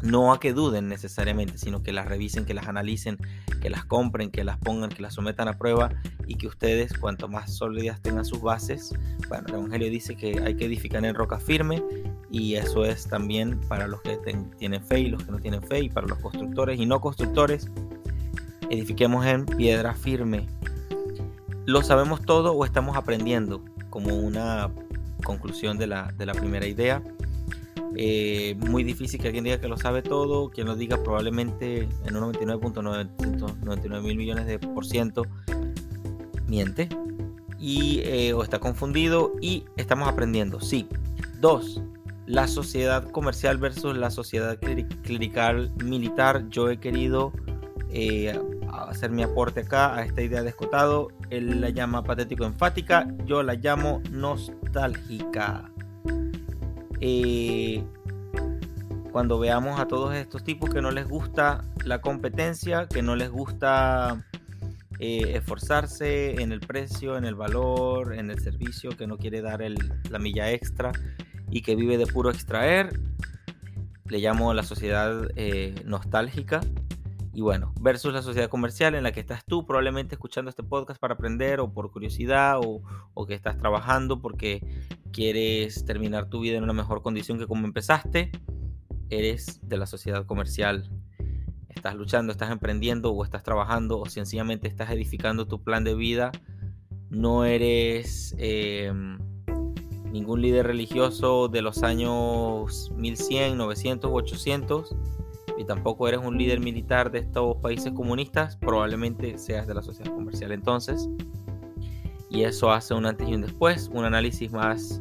no 0.02 0.32
a 0.32 0.40
que 0.40 0.52
duden 0.52 0.88
necesariamente, 0.88 1.58
sino 1.58 1.82
que 1.82 1.92
las 1.92 2.06
revisen, 2.06 2.44
que 2.44 2.54
las 2.54 2.68
analicen, 2.68 3.18
que 3.60 3.70
las 3.70 3.84
compren, 3.84 4.30
que 4.30 4.44
las 4.44 4.58
pongan, 4.58 4.90
que 4.90 5.02
las 5.02 5.14
sometan 5.14 5.48
a 5.48 5.58
prueba 5.58 5.90
y 6.26 6.34
que 6.36 6.46
ustedes, 6.46 6.92
cuanto 6.98 7.28
más 7.28 7.54
sólidas 7.54 8.00
tengan 8.02 8.24
sus 8.24 8.40
bases, 8.40 8.92
bueno, 9.28 9.44
el 9.48 9.54
Evangelio 9.54 9.90
dice 9.90 10.16
que 10.16 10.42
hay 10.44 10.56
que 10.56 10.66
edificar 10.66 11.04
en 11.04 11.14
roca 11.14 11.38
firme 11.38 11.82
y 12.30 12.56
eso 12.56 12.84
es 12.84 13.06
también 13.06 13.60
para 13.68 13.86
los 13.86 14.02
que 14.02 14.18
tienen 14.58 14.84
fe 14.84 15.00
y 15.00 15.08
los 15.08 15.22
que 15.22 15.30
no 15.30 15.38
tienen 15.38 15.62
fe 15.62 15.80
y 15.80 15.88
para 15.88 16.06
los 16.06 16.18
constructores 16.18 16.80
y 16.80 16.86
no 16.86 17.00
constructores, 17.00 17.70
edifiquemos 18.70 19.24
en 19.26 19.46
piedra 19.46 19.94
firme. 19.94 20.46
¿Lo 21.66 21.82
sabemos 21.82 22.22
todo 22.22 22.52
o 22.52 22.64
estamos 22.64 22.96
aprendiendo? 22.96 23.64
Como 23.88 24.14
una 24.16 24.70
conclusión 25.24 25.78
de 25.78 25.86
la, 25.86 26.12
de 26.12 26.26
la 26.26 26.34
primera 26.34 26.66
idea. 26.66 27.02
Eh, 27.96 28.56
muy 28.58 28.82
difícil 28.82 29.20
que 29.20 29.28
alguien 29.28 29.44
diga 29.44 29.60
que 29.60 29.68
lo 29.68 29.76
sabe 29.76 30.02
todo, 30.02 30.50
quien 30.50 30.66
lo 30.66 30.74
diga 30.74 31.02
probablemente 31.02 31.88
en 32.04 32.16
un 32.16 32.32
99.99 32.32 34.02
mil 34.02 34.16
millones 34.16 34.46
de 34.46 34.58
por 34.58 34.84
ciento 34.84 35.26
miente 36.48 36.88
y 37.58 38.00
eh, 38.04 38.32
o 38.32 38.42
está 38.42 38.58
confundido 38.58 39.32
y 39.40 39.64
estamos 39.76 40.08
aprendiendo. 40.08 40.60
Sí. 40.60 40.88
Dos, 41.40 41.80
la 42.26 42.48
sociedad 42.48 43.10
comercial 43.10 43.58
versus 43.58 43.96
la 43.96 44.10
sociedad 44.10 44.58
clerical 44.58 45.72
militar. 45.82 46.48
Yo 46.48 46.70
he 46.70 46.78
querido 46.78 47.32
eh, 47.90 48.38
hacer 48.70 49.10
mi 49.10 49.22
aporte 49.22 49.60
acá 49.60 49.94
a 49.94 50.04
esta 50.04 50.22
idea 50.22 50.42
de 50.42 50.48
escotado. 50.48 51.08
Él 51.30 51.60
la 51.60 51.70
llama 51.70 52.02
patético 52.02 52.44
enfática, 52.44 53.08
yo 53.24 53.42
la 53.42 53.54
llamo 53.54 54.02
nostálgica. 54.10 55.70
Eh, 57.00 57.84
cuando 59.12 59.38
veamos 59.38 59.78
a 59.78 59.86
todos 59.86 60.14
estos 60.14 60.42
tipos 60.42 60.70
que 60.70 60.82
no 60.82 60.90
les 60.90 61.08
gusta 61.08 61.62
la 61.84 62.00
competencia, 62.00 62.88
que 62.88 63.00
no 63.00 63.14
les 63.14 63.30
gusta 63.30 64.24
eh, 64.98 65.36
esforzarse 65.36 66.40
en 66.42 66.52
el 66.52 66.60
precio, 66.60 67.16
en 67.16 67.24
el 67.24 67.34
valor, 67.34 68.14
en 68.14 68.30
el 68.30 68.40
servicio, 68.40 68.90
que 68.96 69.06
no 69.06 69.16
quiere 69.16 69.40
dar 69.40 69.60
la 70.10 70.18
milla 70.18 70.50
extra 70.50 70.92
y 71.50 71.62
que 71.62 71.76
vive 71.76 71.98
de 71.98 72.06
puro 72.06 72.30
extraer, 72.30 72.98
le 74.08 74.18
llamo 74.18 74.52
la 74.54 74.62
sociedad 74.62 75.28
eh, 75.36 75.74
nostálgica. 75.84 76.60
Y 77.34 77.40
bueno, 77.40 77.74
versus 77.80 78.14
la 78.14 78.22
sociedad 78.22 78.48
comercial 78.48 78.94
en 78.94 79.02
la 79.02 79.10
que 79.10 79.18
estás 79.18 79.44
tú 79.44 79.66
probablemente 79.66 80.14
escuchando 80.14 80.50
este 80.50 80.62
podcast 80.62 81.00
para 81.00 81.14
aprender 81.14 81.58
o 81.58 81.72
por 81.72 81.90
curiosidad 81.90 82.60
o, 82.60 82.80
o 83.12 83.26
que 83.26 83.34
estás 83.34 83.58
trabajando 83.58 84.20
porque 84.20 84.64
quieres 85.10 85.84
terminar 85.84 86.28
tu 86.28 86.40
vida 86.40 86.56
en 86.56 86.62
una 86.62 86.72
mejor 86.72 87.02
condición 87.02 87.38
que 87.38 87.48
como 87.48 87.66
empezaste, 87.66 88.30
eres 89.10 89.60
de 89.62 89.76
la 89.76 89.86
sociedad 89.86 90.26
comercial. 90.26 90.88
Estás 91.68 91.96
luchando, 91.96 92.30
estás 92.30 92.52
emprendiendo 92.52 93.12
o 93.12 93.24
estás 93.24 93.42
trabajando 93.42 93.98
o 93.98 94.06
sencillamente 94.06 94.68
estás 94.68 94.90
edificando 94.90 95.48
tu 95.48 95.62
plan 95.62 95.82
de 95.82 95.96
vida. 95.96 96.30
No 97.10 97.44
eres 97.44 98.34
em, 98.38 99.18
ningún 100.12 100.40
líder 100.40 100.68
religioso 100.68 101.48
de 101.48 101.62
los 101.62 101.82
años 101.82 102.92
1100, 102.96 103.58
900 103.58 104.08
u 104.08 104.14
800 104.14 104.96
y 105.56 105.64
tampoco 105.64 106.08
eres 106.08 106.20
un 106.20 106.36
líder 106.36 106.60
militar 106.60 107.10
de 107.10 107.20
estos 107.20 107.56
países 107.56 107.92
comunistas, 107.92 108.56
probablemente 108.56 109.38
seas 109.38 109.66
de 109.66 109.74
la 109.74 109.82
sociedad 109.82 110.12
comercial 110.12 110.52
entonces 110.52 111.08
y 112.34 112.42
eso 112.42 112.72
hace 112.72 112.94
un 112.94 113.06
antes 113.06 113.28
y 113.28 113.34
un 113.34 113.42
después, 113.42 113.88
un 113.92 114.04
análisis 114.04 114.50
más 114.50 115.00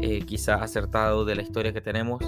eh, 0.00 0.20
quizá 0.20 0.54
acertado 0.56 1.24
de 1.24 1.34
la 1.34 1.42
historia 1.42 1.72
que 1.72 1.80
tenemos. 1.80 2.22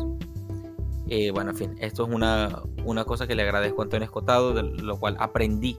Eh, 1.09 1.31
bueno, 1.31 1.51
en 1.51 1.57
fin, 1.57 1.77
esto 1.79 2.05
es 2.05 2.13
una, 2.13 2.63
una 2.85 3.05
cosa 3.05 3.29
que 3.29 3.37
le 3.37 3.43
agradezco 3.43 3.83
a 3.83 3.85
Antonio 3.85 4.05
Escotado, 4.05 4.53
de 4.53 4.63
lo 4.63 4.99
cual 4.99 5.17
aprendí 5.21 5.77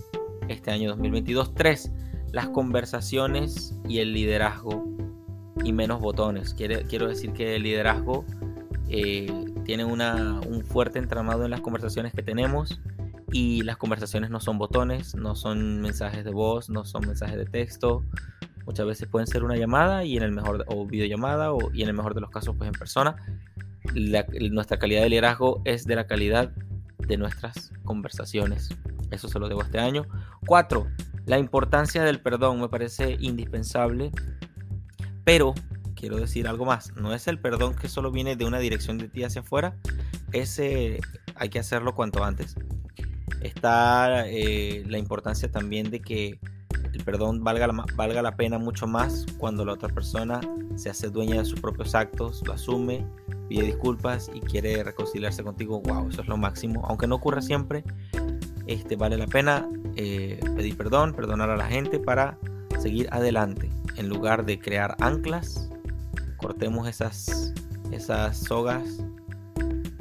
este 0.47 0.71
año 0.71 0.89
2022. 0.89 1.53
Tres, 1.53 1.91
las 2.31 2.47
conversaciones 2.49 3.75
y 3.89 3.99
el 3.99 4.13
liderazgo 4.13 4.85
y 5.65 5.73
menos 5.73 5.99
botones. 5.99 6.53
quiero 6.53 7.07
decir 7.07 7.33
que 7.33 7.57
el 7.57 7.63
liderazgo 7.63 8.25
eh, 8.87 9.45
tiene 9.71 9.85
una, 9.85 10.41
un 10.41 10.65
fuerte 10.65 10.99
entramado 10.99 11.45
en 11.45 11.51
las 11.51 11.61
conversaciones 11.61 12.11
que 12.13 12.21
tenemos 12.21 12.81
y 13.31 13.61
las 13.61 13.77
conversaciones 13.77 14.29
no 14.29 14.41
son 14.41 14.57
botones, 14.57 15.15
no 15.15 15.33
son 15.33 15.79
mensajes 15.79 16.25
de 16.25 16.31
voz, 16.31 16.69
no 16.69 16.83
son 16.83 17.07
mensajes 17.07 17.37
de 17.37 17.45
texto. 17.45 18.03
Muchas 18.65 18.85
veces 18.85 19.07
pueden 19.07 19.27
ser 19.27 19.45
una 19.45 19.55
llamada 19.55 20.03
y 20.03 20.17
en 20.17 20.23
el 20.23 20.33
mejor 20.33 20.65
o 20.67 20.85
videollamada 20.85 21.53
o, 21.53 21.71
y 21.71 21.83
en 21.83 21.87
el 21.87 21.93
mejor 21.93 22.15
de 22.15 22.19
los 22.19 22.29
casos 22.29 22.53
pues 22.57 22.67
en 22.67 22.73
persona. 22.73 23.15
nuestra 24.51 24.77
calidad 24.77 25.03
de 25.03 25.09
liderazgo 25.09 25.61
es 25.63 25.85
de 25.85 25.95
la 25.95 26.05
calidad 26.05 26.51
de 26.97 27.15
nuestras 27.15 27.71
conversaciones. 27.85 28.77
Eso 29.09 29.29
se 29.29 29.39
lo 29.39 29.47
debo 29.47 29.61
este 29.61 29.79
año. 29.79 30.05
Cuatro, 30.45 30.85
la 31.25 31.39
importancia 31.39 32.03
del 32.03 32.19
perdón 32.19 32.59
me 32.59 32.67
parece 32.67 33.15
indispensable, 33.21 34.11
pero 35.23 35.53
quiero 36.01 36.17
decir 36.17 36.47
algo 36.47 36.65
más. 36.65 36.93
No 36.95 37.13
es 37.13 37.27
el 37.27 37.39
perdón 37.39 37.75
que 37.75 37.87
solo 37.87 38.11
viene 38.11 38.35
de 38.35 38.43
una 38.43 38.57
dirección 38.57 38.97
de 38.97 39.07
ti 39.07 39.23
hacia 39.23 39.41
afuera. 39.41 39.77
Ese 40.33 40.99
hay 41.35 41.49
que 41.49 41.59
hacerlo 41.59 41.93
cuanto 41.93 42.23
antes. 42.23 42.55
Está 43.41 44.27
eh, 44.27 44.83
la 44.87 44.97
importancia 44.97 45.49
también 45.51 45.91
de 45.91 46.01
que 46.01 46.39
el 46.91 47.03
perdón 47.03 47.43
valga 47.43 47.67
la, 47.67 47.85
valga 47.95 48.21
la 48.23 48.35
pena 48.35 48.57
mucho 48.57 48.87
más 48.87 49.27
cuando 49.37 49.63
la 49.63 49.73
otra 49.73 49.89
persona 49.89 50.41
se 50.75 50.89
hace 50.89 51.09
dueña 51.09 51.37
de 51.37 51.45
sus 51.45 51.61
propios 51.61 51.93
actos, 51.93 52.41
lo 52.45 52.53
asume, 52.53 53.05
pide 53.47 53.63
disculpas 53.63 54.31
y 54.33 54.39
quiere 54.41 54.83
reconciliarse 54.83 55.43
contigo. 55.43 55.81
Wow, 55.81 56.09
eso 56.09 56.21
es 56.23 56.27
lo 56.27 56.35
máximo. 56.35 56.83
Aunque 56.87 57.05
no 57.05 57.15
ocurra 57.15 57.43
siempre, 57.43 57.83
este, 58.65 58.95
vale 58.95 59.17
la 59.17 59.27
pena 59.27 59.69
eh, 59.95 60.39
pedir 60.55 60.75
perdón, 60.75 61.13
perdonar 61.13 61.51
a 61.51 61.57
la 61.57 61.67
gente 61.67 61.99
para 61.99 62.39
seguir 62.79 63.07
adelante. 63.11 63.69
En 63.97 64.09
lugar 64.09 64.45
de 64.45 64.59
crear 64.59 64.95
anclas, 64.99 65.70
cortemos 66.41 66.87
esas, 66.87 67.53
esas 67.91 68.37
sogas 68.37 69.05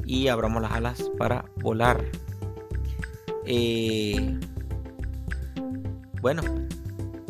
y 0.05 0.27
abramos 0.27 0.61
las 0.61 0.71
alas 0.71 1.11
para 1.17 1.45
volar. 1.57 2.03
Eh, 3.45 4.39
bueno, 6.21 6.41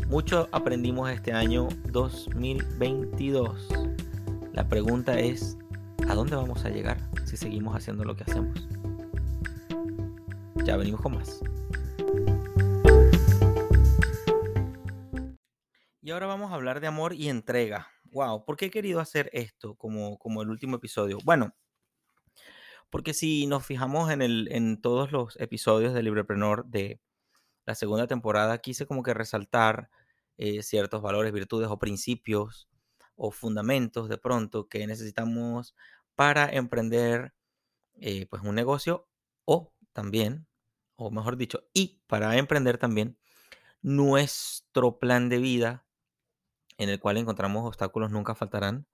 mucho 0.08 0.48
aprendimos 0.50 1.10
este 1.10 1.32
año 1.32 1.68
2022. 1.90 3.68
La 4.52 4.66
pregunta 4.68 5.18
es, 5.18 5.56
¿a 6.08 6.14
dónde 6.14 6.36
vamos 6.36 6.64
a 6.64 6.70
llegar 6.70 6.98
si 7.24 7.36
seguimos 7.36 7.76
haciendo 7.76 8.04
lo 8.04 8.16
que 8.16 8.24
hacemos? 8.24 8.66
Ya 10.64 10.76
venimos 10.76 11.00
con 11.00 11.14
más. 11.14 11.40
Y 16.00 16.10
ahora 16.10 16.26
vamos 16.26 16.50
a 16.50 16.54
hablar 16.54 16.80
de 16.80 16.88
amor 16.88 17.14
y 17.14 17.28
entrega. 17.28 17.88
Wow, 18.12 18.44
¿por 18.44 18.56
qué 18.56 18.66
he 18.66 18.70
querido 18.70 19.00
hacer 19.00 19.30
esto 19.32 19.74
como, 19.74 20.18
como 20.18 20.42
el 20.42 20.50
último 20.50 20.76
episodio? 20.76 21.18
Bueno, 21.24 21.54
porque 22.90 23.14
si 23.14 23.46
nos 23.46 23.64
fijamos 23.64 24.10
en, 24.10 24.22
el, 24.22 24.48
en 24.52 24.80
todos 24.80 25.12
los 25.12 25.40
episodios 25.40 25.94
de 25.94 26.02
Librepreneur 26.02 26.66
de 26.66 27.00
la 27.66 27.74
segunda 27.74 28.06
temporada, 28.06 28.58
quise 28.58 28.86
como 28.86 29.02
que 29.02 29.14
resaltar 29.14 29.90
eh, 30.36 30.62
ciertos 30.62 31.02
valores, 31.02 31.32
virtudes 31.32 31.68
o 31.70 31.78
principios 31.78 32.68
o 33.16 33.30
fundamentos 33.30 34.08
de 34.08 34.18
pronto 34.18 34.68
que 34.68 34.86
necesitamos 34.86 35.74
para 36.14 36.48
emprender 36.50 37.34
eh, 37.94 38.26
pues 38.26 38.42
un 38.42 38.54
negocio 38.54 39.08
o 39.46 39.72
también 39.92 40.46
o 40.96 41.10
mejor 41.10 41.36
dicho, 41.36 41.64
y 41.72 42.02
para 42.06 42.36
emprender 42.36 42.78
también 42.78 43.18
nuestro 43.82 44.98
plan 44.98 45.28
de 45.28 45.38
vida 45.38 45.86
en 46.82 46.90
el 46.90 47.00
cual 47.00 47.18
encontramos 47.18 47.66
obstáculos 47.66 48.10
nunca 48.10 48.34
faltarán. 48.34 48.86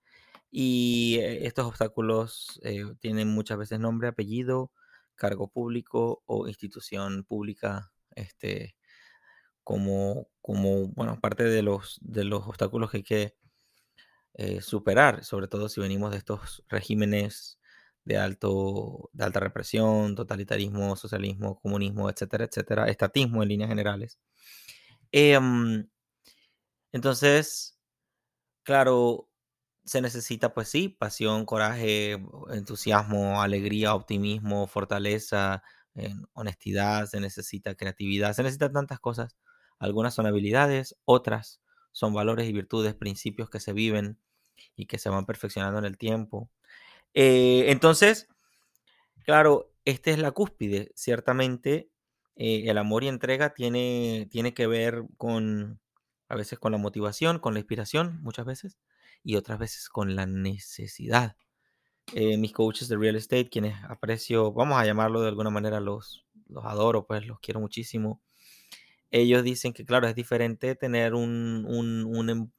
Y 0.51 1.17
eh, 1.19 1.47
estos 1.47 1.65
obstáculos 1.67 2.59
eh, 2.63 2.85
tienen 2.99 3.29
muchas 3.29 3.57
veces 3.57 3.79
nombre, 3.79 4.07
apellido, 4.09 4.71
cargo 5.15 5.47
público 5.49 6.23
o 6.25 6.47
institución 6.47 7.23
pública, 7.25 7.91
este, 8.15 8.75
como, 9.63 10.27
como 10.41 10.87
bueno, 10.89 11.19
parte 11.21 11.43
de 11.43 11.61
los, 11.61 11.99
de 12.01 12.23
los 12.23 12.47
obstáculos 12.47 12.91
que 12.91 12.97
hay 12.97 13.03
que 13.03 13.35
eh, 14.35 14.61
superar, 14.61 15.23
sobre 15.23 15.47
todo 15.47 15.69
si 15.69 15.81
venimos 15.81 16.11
de 16.11 16.17
estos 16.17 16.63
regímenes 16.69 17.59
de, 18.05 18.17
alto, 18.17 19.09
de 19.13 19.25
alta 19.25 19.39
represión, 19.39 20.15
totalitarismo, 20.15 20.95
socialismo, 20.95 21.59
comunismo, 21.59 22.09
etcétera, 22.09 22.45
etcétera, 22.45 22.87
estatismo 22.87 23.43
en 23.43 23.49
líneas 23.49 23.69
generales. 23.69 24.19
Em, 25.11 25.87
entonces, 26.91 27.78
claro, 28.63 29.29
se 29.85 30.01
necesita, 30.01 30.53
pues 30.53 30.69
sí, 30.69 30.89
pasión, 30.89 31.45
coraje, 31.45 32.17
entusiasmo, 32.51 33.41
alegría, 33.41 33.95
optimismo, 33.95 34.67
fortaleza, 34.67 35.63
honestidad, 36.33 37.07
se 37.07 37.19
necesita 37.19 37.75
creatividad, 37.75 38.33
se 38.33 38.43
necesitan 38.43 38.73
tantas 38.73 38.99
cosas. 38.99 39.35
Algunas 39.79 40.13
son 40.13 40.25
habilidades, 40.25 40.95
otras 41.05 41.61
son 41.91 42.13
valores 42.13 42.47
y 42.47 42.53
virtudes, 42.53 42.93
principios 42.95 43.49
que 43.49 43.59
se 43.59 43.73
viven 43.73 44.19
y 44.75 44.85
que 44.85 44.97
se 44.97 45.09
van 45.09 45.25
perfeccionando 45.25 45.79
en 45.79 45.85
el 45.85 45.97
tiempo. 45.97 46.49
Eh, 47.13 47.65
entonces, 47.67 48.27
claro, 49.23 49.71
esta 49.85 50.11
es 50.11 50.19
la 50.19 50.31
cúspide. 50.31 50.91
Ciertamente, 50.95 51.89
eh, 52.35 52.65
el 52.67 52.77
amor 52.77 53.03
y 53.03 53.07
entrega 53.07 53.53
tiene, 53.53 54.27
tiene 54.31 54.53
que 54.53 54.67
ver 54.67 55.03
con, 55.17 55.79
a 56.29 56.35
veces 56.35 56.59
con 56.59 56.71
la 56.71 56.77
motivación, 56.77 57.39
con 57.39 57.53
la 57.53 57.59
inspiración, 57.59 58.19
muchas 58.21 58.45
veces, 58.45 58.77
y 59.23 59.35
otras 59.35 59.59
veces 59.59 59.89
con 59.89 60.15
la 60.15 60.25
necesidad. 60.25 61.35
Eh, 62.13 62.37
mis 62.37 62.53
coaches 62.53 62.87
de 62.87 62.97
real 62.97 63.15
estate, 63.15 63.49
quienes 63.49 63.75
aprecio, 63.83 64.53
vamos 64.53 64.79
a 64.79 64.85
llamarlo 64.85 65.21
de 65.21 65.29
alguna 65.29 65.49
manera, 65.49 65.79
los, 65.79 66.25
los 66.47 66.65
adoro, 66.65 67.05
pues 67.05 67.25
los 67.27 67.39
quiero 67.39 67.59
muchísimo. 67.59 68.21
Ellos 69.11 69.43
dicen 69.43 69.73
que, 69.73 69.85
claro, 69.85 70.07
es 70.07 70.15
diferente 70.15 70.75
tener 70.75 71.13
un, 71.15 71.65
un, 71.67 72.29
em, 72.29 72.49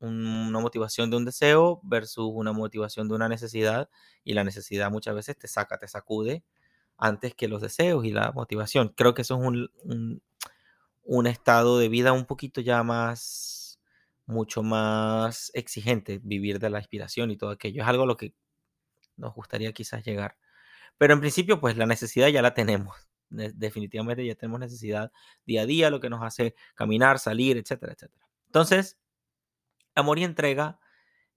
una 0.00 0.60
motivación 0.60 1.10
de 1.10 1.16
un 1.16 1.24
deseo 1.24 1.80
versus 1.82 2.30
una 2.32 2.52
motivación 2.52 3.08
de 3.08 3.14
una 3.14 3.28
necesidad 3.28 3.88
y 4.24 4.34
la 4.34 4.44
necesidad 4.44 4.90
muchas 4.90 5.14
veces 5.14 5.36
te 5.38 5.48
saca, 5.48 5.78
te 5.78 5.88
sacude 5.88 6.44
antes 6.96 7.34
que 7.34 7.48
los 7.48 7.62
deseos 7.62 8.04
y 8.04 8.10
la 8.10 8.32
motivación. 8.32 8.92
Creo 8.96 9.14
que 9.14 9.22
eso 9.22 9.36
es 9.36 9.70
un, 9.84 10.22
un, 11.08 11.26
estado 11.26 11.78
de 11.78 11.88
vida 11.88 12.12
un 12.12 12.26
poquito 12.26 12.60
ya 12.60 12.82
más, 12.82 13.80
mucho 14.26 14.62
más 14.62 15.50
exigente, 15.54 16.20
vivir 16.22 16.58
de 16.58 16.70
la 16.70 16.78
inspiración 16.78 17.30
y 17.30 17.36
todo 17.36 17.50
aquello. 17.50 17.82
Es 17.82 17.88
algo 17.88 18.04
a 18.04 18.06
lo 18.06 18.16
que 18.16 18.34
nos 19.16 19.34
gustaría 19.34 19.72
quizás 19.72 20.04
llegar. 20.04 20.36
Pero 20.98 21.14
en 21.14 21.20
principio, 21.20 21.60
pues 21.60 21.76
la 21.76 21.86
necesidad 21.86 22.28
ya 22.28 22.42
la 22.42 22.54
tenemos. 22.54 22.96
definitivamente 23.30 24.24
ya 24.24 24.34
tenemos 24.34 24.60
necesidad 24.60 25.12
día 25.44 25.62
a 25.62 25.66
día, 25.66 25.90
lo 25.90 26.00
que 26.00 26.10
nos 26.10 26.22
hace 26.22 26.54
caminar, 26.74 27.18
salir, 27.18 27.56
etcétera, 27.56 27.92
etcétera. 27.92 28.26
Entonces, 28.46 28.98
Amor 29.94 30.18
y 30.18 30.24
Entrega, 30.24 30.78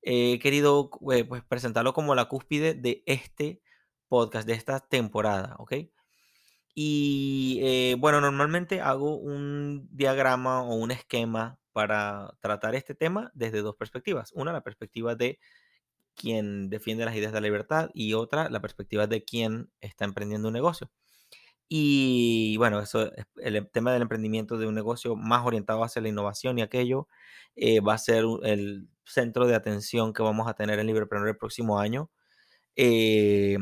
he 0.01 0.40
querido 0.40 0.90
eh, 1.12 1.25
pues, 1.25 1.44
presentarlo 1.44 1.94
como 1.94 2.16
la 2.16 2.25
cúspide 2.25 2.74
de 2.74 3.04
este 3.06 3.62
podcast, 4.08 4.48
de 4.48 4.54
esta 4.54 4.80
temporada, 4.80 5.56
¿ok? 5.60 5.74
Y 6.74 7.60
eh, 7.63 7.96
bueno, 8.00 8.22
normalmente 8.22 8.82
hago 8.82 9.18
un 9.18 9.88
diagrama 9.92 10.63
o 10.63 10.75
un 10.75 10.92
esquema 10.92 11.60
para 11.74 12.34
tratar 12.40 12.75
este 12.75 12.96
tema 12.96 13.32
desde 13.34 13.62
dos 13.62 13.75
perspectivas. 13.75 14.32
Una, 14.34 14.54
la 14.54 14.62
perspectiva 14.63 15.16
de 15.16 15.40
quien 16.16 16.70
defiende 16.70 17.06
las 17.06 17.16
ideas 17.16 17.32
de 17.34 17.42
la 17.42 17.48
libertad 17.48 17.90
y 17.94 18.13
otra, 18.13 18.50
la 18.50 18.62
perspectiva 18.62 19.08
de 19.08 19.24
quien 19.24 19.72
está 19.82 20.06
emprendiendo 20.06 20.50
un 20.50 20.54
negocio. 20.54 20.92
Y 21.70 22.58
bueno, 22.58 22.82
eso, 22.82 23.12
el 23.38 23.70
tema 23.72 23.94
del 23.94 24.01
emprendimiento 24.01 24.58
de 24.58 24.68
un 24.68 24.75
negocio 24.75 25.16
más 25.16 25.46
orientado 25.46 25.84
hacia 25.84 26.01
la 26.01 26.10
innovación 26.10 26.60
y 26.60 26.62
aquello 26.63 27.08
eh, 27.56 27.80
va 27.80 27.94
a 27.94 27.98
ser 27.98 28.25
el 28.44 28.90
centro 29.06 29.48
de 29.48 29.56
atención 29.56 30.12
que 30.13 30.22
vamos 30.22 30.48
a 30.50 30.54
tener 30.54 30.80
en 30.80 30.88
Librepreneur 30.88 31.30
el 31.30 31.38
próximo 31.38 31.80
año. 31.80 32.12
Eh, 32.75 33.58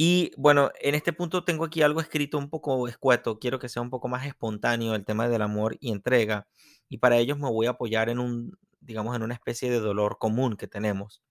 y 0.00 0.32
bueno, 0.36 0.70
en 0.80 0.94
este 0.94 1.12
punto 1.12 1.44
tengo 1.44 1.64
aquí 1.64 1.82
algo 1.82 2.00
escrito 2.00 2.38
un 2.38 2.48
poco 2.50 2.86
escueto, 2.86 3.40
quiero 3.40 3.58
que 3.58 3.68
sea 3.68 3.82
un 3.82 3.90
poco 3.90 4.06
más 4.08 4.26
espontáneo 4.26 4.94
el 4.94 5.04
tema 5.04 5.28
del 5.28 5.42
amor 5.42 5.76
y 5.80 5.90
entrega. 5.90 6.46
Y 6.88 6.98
para 6.98 7.18
ellos 7.18 7.38
me 7.38 7.50
voy 7.50 7.66
a 7.66 7.70
apoyar 7.70 8.08
en 8.08 8.20
un, 8.20 8.56
digamos, 8.80 9.16
en 9.16 9.22
una 9.22 9.34
especie 9.34 9.70
de 9.70 9.80
dolor 9.80 10.18
común 10.18 10.56
que 10.56 10.68
tenemos. 10.68 11.22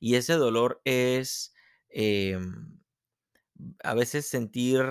Y 0.00 0.16
ese 0.16 0.34
dolor 0.34 0.80
es... 0.84 1.54
Em, 1.88 2.78
a 3.82 3.94
veces 3.94 4.26
sentir, 4.26 4.82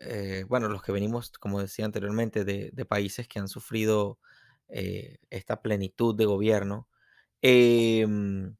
eh, 0.00 0.44
bueno, 0.48 0.68
los 0.68 0.82
que 0.82 0.92
venimos, 0.92 1.30
como 1.38 1.60
decía 1.60 1.84
anteriormente, 1.84 2.44
de, 2.44 2.84
países 2.86 3.28
que 3.28 3.38
han 3.38 3.48
sufrido 3.48 4.18
eh, 4.68 5.18
esta 5.30 5.62
plenitud 5.62 6.14
de 6.16 6.24
gobierno, 6.24 6.88
em, 7.42 8.56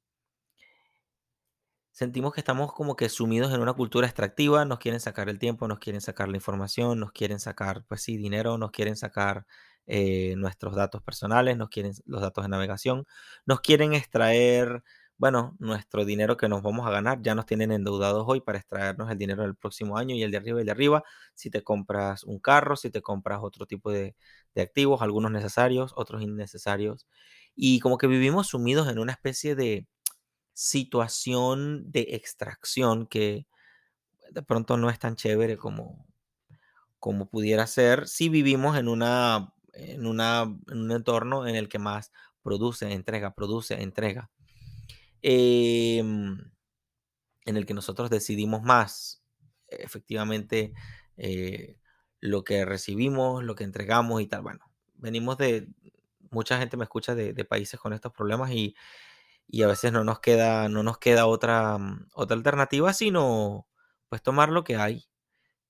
sentimos 1.98 2.32
que 2.32 2.40
estamos 2.40 2.72
como 2.72 2.94
que 2.94 3.08
sumidos 3.08 3.52
en 3.52 3.60
una 3.60 3.72
cultura 3.72 4.06
extractiva, 4.06 4.64
nos 4.64 4.78
quieren 4.78 5.00
sacar 5.00 5.28
el 5.28 5.40
tiempo, 5.40 5.66
nos 5.66 5.80
quieren 5.80 6.00
sacar 6.00 6.28
la 6.28 6.36
información, 6.36 7.00
nos 7.00 7.10
quieren 7.10 7.40
sacar, 7.40 7.84
pues 7.88 8.02
sí, 8.02 8.16
dinero, 8.16 8.56
nos 8.56 8.70
quieren 8.70 8.94
sacar 8.94 9.46
eh, 9.86 10.34
nuestros 10.36 10.76
datos 10.76 11.02
personales, 11.02 11.56
nos 11.56 11.70
quieren 11.70 11.92
los 12.06 12.20
datos 12.20 12.44
de 12.44 12.50
navegación, 12.50 13.04
nos 13.46 13.60
quieren 13.62 13.94
extraer, 13.94 14.84
bueno, 15.16 15.56
nuestro 15.58 16.04
dinero 16.04 16.36
que 16.36 16.48
nos 16.48 16.62
vamos 16.62 16.86
a 16.86 16.90
ganar, 16.90 17.20
ya 17.20 17.34
nos 17.34 17.46
tienen 17.46 17.72
endeudados 17.72 18.24
hoy 18.28 18.40
para 18.42 18.58
extraernos 18.58 19.10
el 19.10 19.18
dinero 19.18 19.42
del 19.42 19.56
próximo 19.56 19.98
año 19.98 20.14
y 20.14 20.22
el 20.22 20.30
de 20.30 20.36
arriba 20.36 20.58
y 20.58 20.62
el 20.62 20.66
de 20.66 20.72
arriba, 20.72 21.02
si 21.34 21.50
te 21.50 21.64
compras 21.64 22.22
un 22.22 22.38
carro, 22.38 22.76
si 22.76 22.90
te 22.90 23.02
compras 23.02 23.40
otro 23.42 23.66
tipo 23.66 23.90
de, 23.90 24.14
de 24.54 24.62
activos, 24.62 25.02
algunos 25.02 25.32
necesarios, 25.32 25.92
otros 25.96 26.22
innecesarios, 26.22 27.08
y 27.56 27.80
como 27.80 27.98
que 27.98 28.06
vivimos 28.06 28.46
sumidos 28.46 28.88
en 28.88 29.00
una 29.00 29.10
especie 29.12 29.56
de 29.56 29.88
situación 30.58 31.88
de 31.92 32.00
extracción 32.10 33.06
que 33.06 33.46
de 34.32 34.42
pronto 34.42 34.76
no 34.76 34.90
es 34.90 34.98
tan 34.98 35.14
chévere 35.14 35.56
como, 35.56 36.04
como 36.98 37.30
pudiera 37.30 37.64
ser 37.68 38.08
si 38.08 38.28
vivimos 38.28 38.76
en, 38.76 38.88
una, 38.88 39.54
en, 39.72 40.04
una, 40.04 40.42
en 40.42 40.78
un 40.78 40.90
entorno 40.90 41.46
en 41.46 41.54
el 41.54 41.68
que 41.68 41.78
más 41.78 42.10
produce, 42.42 42.92
entrega, 42.92 43.36
produce, 43.36 43.80
entrega. 43.80 44.32
Em, 45.22 46.50
en 47.44 47.56
el 47.56 47.64
que 47.64 47.74
nosotros 47.74 48.10
decidimos 48.10 48.62
más 48.62 49.22
efectivamente 49.68 50.72
eh, 51.16 51.78
lo 52.18 52.42
que 52.42 52.64
recibimos, 52.64 53.44
lo 53.44 53.54
que 53.54 53.62
entregamos 53.62 54.22
y 54.22 54.26
tal. 54.26 54.42
Bueno, 54.42 54.64
venimos 54.96 55.38
de, 55.38 55.68
mucha 56.32 56.58
gente 56.58 56.76
me 56.76 56.82
escucha 56.82 57.14
de, 57.14 57.32
de 57.32 57.44
países 57.44 57.78
con 57.78 57.92
estos 57.92 58.12
problemas 58.12 58.50
y 58.50 58.74
y 59.48 59.62
a 59.62 59.68
veces 59.68 59.92
no 59.92 60.04
nos 60.04 60.20
queda, 60.20 60.68
no 60.68 60.82
nos 60.84 60.98
queda 60.98 61.26
otra, 61.26 61.78
mm, 61.78 62.08
otra 62.14 62.36
alternativa 62.36 62.92
sino 62.92 63.66
pues 64.08 64.22
tomar 64.22 64.50
lo 64.50 64.64
que 64.64 64.76
hay 64.76 65.06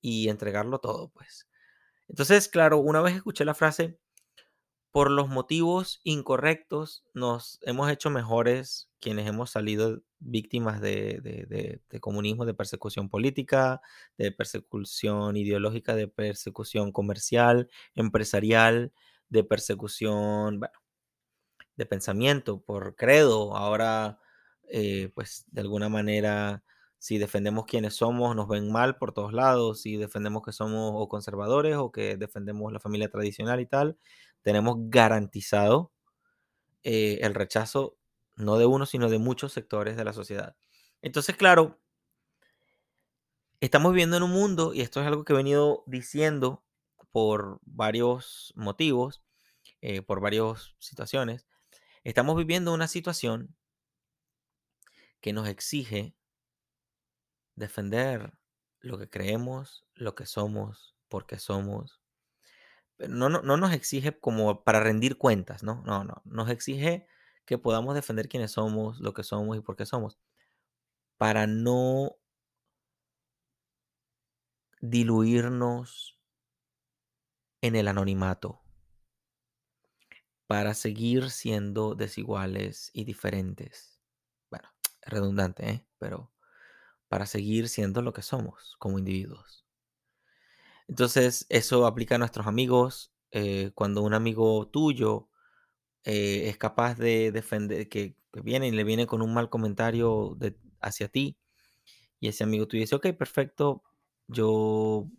y 0.03 0.29
entregarlo 0.31 0.81
todo, 0.81 1.11
pues. 1.11 1.49
Entonces, 2.09 2.49
claro, 2.49 2.79
una 2.79 3.03
vez 3.03 3.17
escuché 3.17 3.45
la 3.45 3.55
frase, 3.55 3.99
por 4.93 5.11
los 5.11 5.29
motivos 5.29 6.01
incorrectos 6.05 7.05
nos 7.15 7.59
hemos 7.63 7.91
hecho 7.91 8.11
mejores 8.11 8.91
quienes 9.01 9.27
hemos 9.29 9.51
salido 9.51 10.03
víctimas 10.19 10.81
de, 10.81 11.21
de, 11.23 11.81
de 11.89 12.01
comunismo, 12.01 12.47
de 12.47 12.55
persecución 12.55 13.09
política, 13.11 13.81
de 14.17 14.33
persecución 14.33 15.37
ideológica, 15.37 15.95
de 15.95 16.09
persecución 16.09 16.91
comercial, 16.93 17.71
empresarial, 17.95 18.93
de 19.29 19.45
persecución, 19.45 20.59
bueno, 20.61 20.75
de 21.79 21.87
pensamiento, 21.87 22.61
por 22.61 22.97
credo. 22.97 23.57
Ahora, 23.57 24.19
eh, 24.69 25.11
pues 25.15 25.47
de 25.51 25.63
alguna 25.63 25.89
manera, 25.89 26.65
si 26.99 27.19
defendemos 27.19 27.67
quienes 27.67 27.95
somos, 27.95 28.37
nos 28.37 28.49
ven 28.49 28.71
mal 28.73 28.99
por 28.99 29.13
todos 29.13 29.33
lados. 29.33 29.81
Si 29.83 29.97
defendemos 29.97 30.43
que 30.43 30.53
somos 30.53 31.09
conservadores 31.09 31.77
o 31.77 31.93
que 31.93 32.17
defendemos 32.17 32.73
la 32.73 32.81
familia 32.81 33.09
tradicional 33.11 33.61
y 33.61 33.67
tal, 33.67 33.97
tenemos 34.43 34.77
garantizado 34.91 35.93
eh, 36.83 37.19
el 37.23 37.35
rechazo 37.35 37.97
no 38.37 38.59
de 38.59 38.67
uno, 38.67 38.87
sino 38.87 39.09
de 39.09 39.19
muchos 39.19 39.53
sectores 39.53 39.97
de 39.97 40.05
la 40.05 40.13
sociedad. 40.13 40.57
Entonces, 41.03 41.37
claro, 41.37 41.79
estamos 43.61 43.93
viviendo 43.93 44.17
en 44.17 44.25
un 44.25 44.33
mundo, 44.33 44.75
y 44.75 44.81
esto 44.81 45.01
es 45.01 45.07
algo 45.07 45.25
que 45.25 45.33
he 45.33 45.37
venido 45.37 45.85
diciendo 45.87 46.65
por 47.13 47.61
varios 47.63 48.53
motivos, 48.57 49.23
eh, 49.81 50.03
por 50.03 50.21
varias 50.21 50.75
situaciones, 50.79 51.47
Estamos 52.09 52.39
viviendo 52.39 52.73
una 52.73 52.89
situación 52.89 53.55
que 55.21 55.35
nos 55.35 55.47
exige 55.47 56.17
defender 57.55 58.33
lo 58.81 58.97
que 58.97 59.11
creemos, 59.11 59.87
lo 59.93 60.15
que 60.15 60.25
somos, 60.25 60.97
porque 61.09 61.39
somos. 61.39 62.01
no, 62.97 63.29
no, 63.29 63.43
no 63.43 63.59
nos 63.59 63.75
exige 63.75 64.19
como 64.19 64.65
para 64.65 64.81
rendir 64.81 65.19
cuentas, 65.19 65.63
¿no? 65.63 65.83
No, 65.85 66.03
no. 66.03 66.23
Nos 66.25 66.49
exige 66.49 67.07
que 67.45 67.59
podamos 67.59 67.95
defender 67.95 68.31
quiénes 68.31 68.53
somos, 68.53 69.01
lo 69.01 69.13
que 69.13 69.23
somos 69.23 69.59
y 69.59 69.61
por 69.61 69.77
qué 69.77 69.85
somos. 69.85 70.19
Para 71.19 71.47
no 71.47 72.17
diluirnos 74.81 76.19
en 77.61 77.77
el 77.77 77.87
anonimato 77.87 78.63
para 80.49 80.73
seguir 80.73 81.31
siendo 81.31 81.95
desiguales 81.95 82.91
y 82.95 83.05
diferentes. 83.05 84.01
Bueno, 84.51 84.69
redundante, 85.03 85.71
¿eh? 85.71 85.87
pero 85.99 86.33
para 87.09 87.27
seguir 87.27 87.69
siendo 87.69 88.01
lo 88.03 88.15
que 88.15 88.23
somos 88.23 88.75
como 88.79 88.99
individuos. 88.99 89.67
Entonces, 90.89 91.45
eso 91.51 91.87
aplica 91.87 92.15
a 92.15 92.19
nuestros 92.19 92.47
amigos. 92.47 93.13
Eh, 93.31 93.73
cuando 93.75 94.03
un 94.03 94.15
amigo 94.15 94.69
tuyo 94.69 95.29
eh, 96.05 96.49
es 96.49 96.57
capaz 96.57 96.97
de 96.97 97.31
defender, 97.31 97.89
que, 97.91 98.17
viene 98.43 98.69
y 98.69 98.71
le 98.71 98.85
viene 98.85 99.07
con 99.07 99.21
un 99.21 99.35
mal 99.35 99.51
comentario 99.51 100.39
hacia 100.81 101.09
ti, 101.09 101.39
y 102.21 102.29
ese 102.29 102.45
amigo 102.45 102.67
tuyo 102.67 102.83
dice, 102.83 102.95
ok, 102.97 103.09
perfecto, 103.19 103.83
yo 104.29 105.11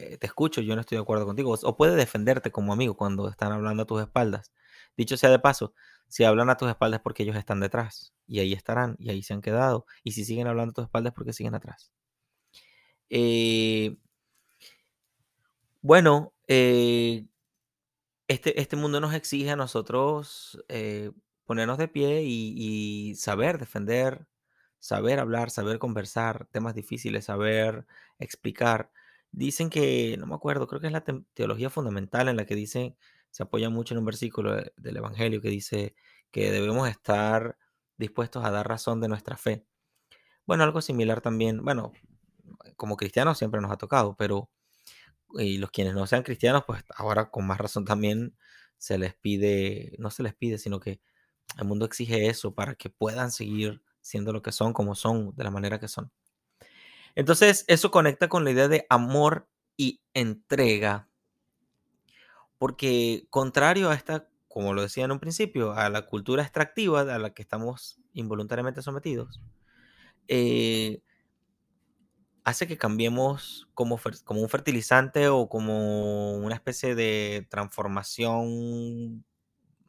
eh, 0.00 0.16
te 0.18 0.26
escucho, 0.26 0.60
yo 0.62 0.74
no 0.74 0.80
estoy 0.80 0.96
de 0.96 1.02
acuerdo 1.02 1.26
contigo. 1.26 1.54
O 1.62 1.76
puede 1.76 1.94
defenderte 1.96 2.50
como 2.50 2.72
amigo 2.72 2.96
cuando 2.96 3.28
están 3.28 3.52
hablando 3.52 3.82
a 3.82 3.86
tus 3.86 4.00
espaldas. 4.00 4.52
Dicho 4.96 5.16
sea 5.16 5.30
de 5.30 5.38
paso, 5.38 5.74
si 6.08 6.24
hablan 6.24 6.50
a 6.50 6.56
tus 6.56 6.68
espaldas 6.68 6.98
es 6.98 7.02
porque 7.02 7.22
ellos 7.22 7.36
están 7.36 7.60
detrás. 7.60 8.14
Y 8.26 8.40
ahí 8.40 8.52
estarán, 8.54 8.96
y 8.98 9.10
ahí 9.10 9.22
se 9.22 9.34
han 9.34 9.42
quedado. 9.42 9.86
Y 10.02 10.12
si 10.12 10.24
siguen 10.24 10.46
hablando 10.46 10.70
a 10.70 10.74
tus 10.74 10.84
espaldas 10.84 11.12
es 11.12 11.14
porque 11.14 11.32
siguen 11.32 11.54
atrás. 11.54 11.92
Eh, 13.10 13.96
bueno, 15.82 16.32
eh, 16.48 17.26
este, 18.28 18.60
este, 18.60 18.76
mundo 18.76 19.00
nos 19.00 19.14
exige 19.14 19.50
a 19.50 19.56
nosotros 19.56 20.62
ponernos 21.44 21.78
de 21.78 21.88
pie 21.88 22.22
y 22.22 23.14
saber 23.16 23.58
defender, 23.58 24.26
saber 24.78 25.20
hablar, 25.20 25.50
saber 25.50 25.78
conversar 25.78 26.46
temas 26.50 26.74
difíciles, 26.74 27.26
saber 27.26 27.86
explicar. 28.18 28.90
Dicen 29.32 29.70
que, 29.70 30.16
no 30.18 30.26
me 30.26 30.34
acuerdo, 30.34 30.66
creo 30.66 30.80
que 30.80 30.88
es 30.88 30.92
la 30.92 31.04
teología 31.34 31.70
fundamental 31.70 32.28
en 32.28 32.36
la 32.36 32.46
que 32.46 32.54
dice, 32.56 32.96
se 33.30 33.42
apoya 33.44 33.70
mucho 33.70 33.94
en 33.94 33.98
un 33.98 34.04
versículo 34.06 34.56
del 34.76 34.96
Evangelio 34.96 35.40
que 35.40 35.48
dice 35.50 35.94
que 36.32 36.50
debemos 36.50 36.88
estar 36.88 37.56
dispuestos 37.96 38.44
a 38.44 38.50
dar 38.50 38.68
razón 38.68 39.00
de 39.00 39.08
nuestra 39.08 39.36
fe. 39.36 39.66
Bueno, 40.46 40.64
algo 40.64 40.82
similar 40.82 41.20
también, 41.20 41.64
bueno, 41.64 41.92
como 42.76 42.96
cristianos 42.96 43.38
siempre 43.38 43.60
nos 43.60 43.72
ha 43.72 43.78
tocado, 43.78 44.16
pero 44.16 44.50
y 45.34 45.58
los 45.58 45.70
quienes 45.70 45.94
no 45.94 46.06
sean 46.06 46.22
cristianos, 46.22 46.64
pues 46.66 46.84
ahora 46.96 47.30
con 47.30 47.46
más 47.46 47.58
razón 47.58 47.84
también 47.84 48.36
se 48.78 48.98
les 48.98 49.14
pide, 49.14 49.94
no 49.98 50.10
se 50.10 50.22
les 50.22 50.34
pide, 50.34 50.58
sino 50.58 50.80
que 50.80 51.00
el 51.58 51.66
mundo 51.66 51.86
exige 51.86 52.28
eso 52.28 52.54
para 52.54 52.74
que 52.76 52.90
puedan 52.90 53.32
seguir 53.32 53.82
siendo 54.02 54.32
lo 54.32 54.42
que 54.42 54.52
son, 54.52 54.72
como 54.74 54.94
son, 54.96 55.34
de 55.36 55.44
la 55.44 55.50
manera 55.52 55.80
que 55.80 55.88
son. 55.88 56.12
Entonces, 57.14 57.64
eso 57.68 57.90
conecta 57.90 58.28
con 58.28 58.44
la 58.44 58.50
idea 58.52 58.68
de 58.68 58.86
amor 58.88 59.48
y 59.76 60.00
entrega, 60.14 61.08
porque 62.58 63.26
contrario 63.30 63.90
a 63.90 63.94
esta, 63.94 64.28
como 64.48 64.74
lo 64.74 64.82
decía 64.82 65.04
en 65.04 65.12
un 65.12 65.20
principio, 65.20 65.72
a 65.72 65.88
la 65.88 66.06
cultura 66.06 66.42
extractiva 66.42 67.00
a 67.02 67.18
la 67.18 67.30
que 67.34 67.42
estamos 67.42 68.00
involuntariamente 68.12 68.82
sometidos, 68.82 69.40
eh, 70.28 71.02
hace 72.44 72.66
que 72.66 72.78
cambiemos 72.78 73.68
como, 73.74 73.98
como 74.24 74.40
un 74.42 74.48
fertilizante 74.48 75.28
o 75.28 75.48
como 75.48 76.34
una 76.34 76.54
especie 76.54 76.94
de 76.94 77.46
transformación, 77.50 79.24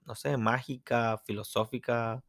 no 0.05 0.15
sé, 0.15 0.37
mágica, 0.37 1.19
filosófica, 1.25 2.23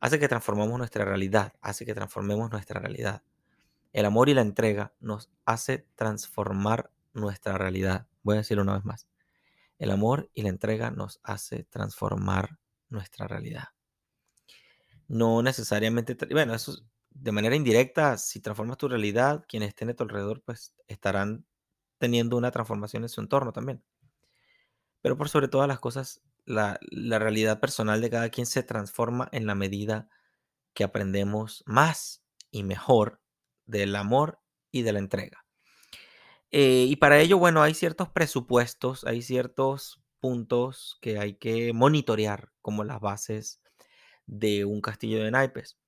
hace 0.00 0.18
que 0.20 0.28
transformemos 0.28 0.78
nuestra 0.78 1.04
realidad, 1.04 1.52
hace 1.60 1.84
que 1.84 1.94
transformemos 1.94 2.50
nuestra 2.50 2.78
realidad. 2.80 3.22
El 3.94 4.06
amor 4.06 4.28
y 4.28 4.34
la 4.34 4.40
entrega 4.40 4.92
nos 4.98 5.30
hace 5.44 5.86
transformar 5.94 6.90
nuestra 7.12 7.56
realidad. 7.56 8.08
Voy 8.24 8.34
a 8.34 8.38
decirlo 8.38 8.64
una 8.64 8.74
vez 8.74 8.84
más. 8.84 9.06
El 9.78 9.92
amor 9.92 10.28
y 10.34 10.42
la 10.42 10.48
entrega 10.48 10.90
nos 10.90 11.20
hace 11.22 11.62
transformar 11.62 12.58
nuestra 12.88 13.28
realidad. 13.28 13.68
No 15.06 15.42
necesariamente, 15.42 16.16
bueno, 16.32 16.54
eso 16.54 16.76
de 17.10 17.30
manera 17.30 17.54
indirecta, 17.54 18.18
si 18.18 18.40
transformas 18.40 18.78
tu 18.78 18.88
realidad, 18.88 19.44
quienes 19.48 19.68
estén 19.68 19.90
a 19.90 19.94
tu 19.94 20.02
alrededor, 20.02 20.42
pues 20.42 20.74
estarán 20.88 21.46
teniendo 21.98 22.36
una 22.36 22.50
transformación 22.50 23.04
en 23.04 23.08
su 23.08 23.20
entorno 23.20 23.52
también. 23.52 23.84
Pero 25.02 25.16
por 25.16 25.28
sobre 25.28 25.46
todas 25.46 25.68
las 25.68 25.78
cosas, 25.78 26.20
la, 26.46 26.80
la 26.90 27.20
realidad 27.20 27.60
personal 27.60 28.00
de 28.00 28.10
cada 28.10 28.28
quien 28.30 28.46
se 28.46 28.64
transforma 28.64 29.28
en 29.30 29.46
la 29.46 29.54
medida 29.54 30.08
que 30.72 30.82
aprendemos 30.82 31.62
más 31.64 32.24
y 32.50 32.64
mejor 32.64 33.20
del 33.66 33.96
amor 33.96 34.40
y 34.70 34.82
de 34.82 34.92
la 34.92 34.98
entrega. 34.98 35.44
Eh, 36.50 36.86
y 36.88 36.96
para 36.96 37.18
ello, 37.20 37.38
bueno, 37.38 37.62
hay 37.62 37.74
ciertos 37.74 38.08
presupuestos, 38.10 39.04
hay 39.04 39.22
ciertos 39.22 40.02
puntos 40.20 40.98
que 41.00 41.18
hay 41.18 41.34
que 41.34 41.72
monitorear 41.72 42.52
como 42.62 42.84
las 42.84 43.00
bases 43.00 43.60
de 44.26 44.64
un 44.64 44.80
castillo 44.80 45.22
de 45.22 45.30
naipes. 45.30 45.78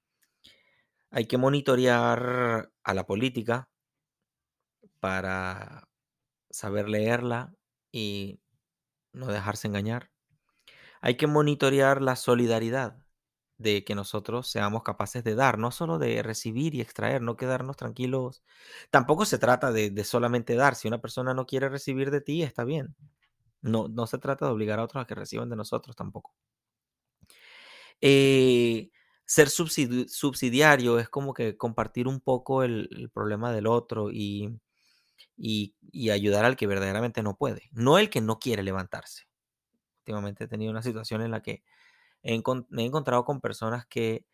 Hay 1.11 1.27
que 1.27 1.39
monitorear 1.39 2.71
a 2.83 2.95
la 2.95 3.07
política 3.07 3.71
para 5.01 5.89
saber 6.51 6.89
leerla 6.89 7.55
y 7.93 8.41
no 9.12 9.29
dejarse 9.29 9.69
engañar. 9.69 10.11
Hay 11.01 11.17
que 11.17 11.27
monitorear 11.27 12.03
la 12.03 12.17
solidaridad 12.17 13.06
de 13.59 13.85
que 13.85 13.95
nosotros 13.95 14.49
seamos 14.49 14.83
capaces 14.83 15.25
de 15.25 15.35
dar, 15.35 15.59
no 15.59 15.71
solo 15.71 15.99
de 15.99 16.23
recibir 16.23 16.75
y 16.75 16.81
extraer, 16.81 17.23
no 17.23 17.37
quedarnos 17.37 17.77
tranquilos. 17.77 18.42
Tampoco 18.90 19.25
se 19.25 19.38
trata 19.38 19.73
de, 19.73 20.05
solamente 20.05 20.55
dar. 20.55 20.75
Si 20.75 20.88
una 20.88 21.01
persona 21.01 21.35
no 21.35 21.47
quiere 21.47 21.69
recibir 21.69 22.11
de 22.11 22.21
ti, 22.21 22.42
está 22.42 22.64
bien. 22.64 22.95
No, 23.62 23.88
no 23.88 24.07
se 24.07 24.19
trata 24.19 24.47
de 24.47 24.53
obligar 24.53 24.79
a 24.79 24.85
otros 24.85 25.03
a 25.03 25.07
que 25.07 25.14
reciban 25.14 25.51
de 25.51 25.57
nosotros 25.57 25.97
tampoco. 25.97 26.35
Eh, 28.01 28.90
ser 29.25 29.49
subsidiario 29.51 30.99
es 30.99 31.09
como 31.09 31.35
que 31.35 31.57
compartir 31.57 32.07
un 32.09 32.21
poco 32.21 32.62
el, 32.62 33.11
problema 33.12 33.53
del 33.53 33.66
otro 33.66 34.11
y, 34.12 34.61
y, 35.37 35.75
ayudar 36.11 36.45
al 36.45 36.57
que 36.57 36.66
verdaderamente 36.66 37.23
no 37.23 37.37
puede, 37.37 37.69
no 37.73 37.99
el 37.99 38.11
que 38.11 38.21
no 38.21 38.38
quiere 38.38 38.62
levantarse. 38.62 39.25
Últimamente 40.01 40.45
he 40.45 40.49
tenido 40.49 40.71
una 40.71 40.83
situación 40.83 41.23
en 41.23 41.33
la 41.33 41.42
que 41.42 41.64
me 42.23 42.83
he 42.83 42.87
encontrado 42.87 43.25
con 43.25 43.41
personas 43.41 43.87
que 43.87 44.27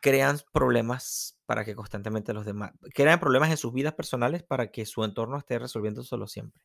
crean 0.00 0.38
problemas 0.52 1.38
para 1.46 1.64
que 1.64 1.74
constantemente 1.74 2.32
los 2.32 2.46
demás, 2.46 2.72
crean 2.94 3.20
problemas 3.20 3.50
en 3.50 3.56
sus 3.56 3.72
vidas 3.72 3.94
personales 3.94 4.42
para 4.42 4.70
que 4.70 4.86
su 4.86 5.04
entorno 5.04 5.36
esté 5.36 5.58
resolviendo 5.58 6.02
solo 6.02 6.26
siempre. 6.26 6.64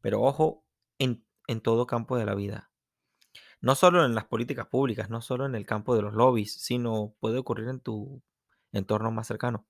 Pero 0.00 0.22
ojo, 0.22 0.64
en, 0.98 1.24
en 1.46 1.60
todo 1.60 1.86
campo 1.86 2.16
de 2.16 2.26
la 2.26 2.34
vida. 2.34 2.70
No 3.60 3.74
solo 3.74 4.04
en 4.04 4.14
las 4.14 4.26
políticas 4.26 4.66
públicas, 4.66 5.10
no 5.10 5.20
solo 5.22 5.46
en 5.46 5.54
el 5.54 5.66
campo 5.66 5.94
de 5.94 6.02
los 6.02 6.14
lobbies, 6.14 6.52
sino 6.54 7.14
puede 7.20 7.38
ocurrir 7.38 7.68
en 7.68 7.80
tu 7.80 8.22
entorno 8.72 9.10
más 9.10 9.26
cercano. 9.26 9.66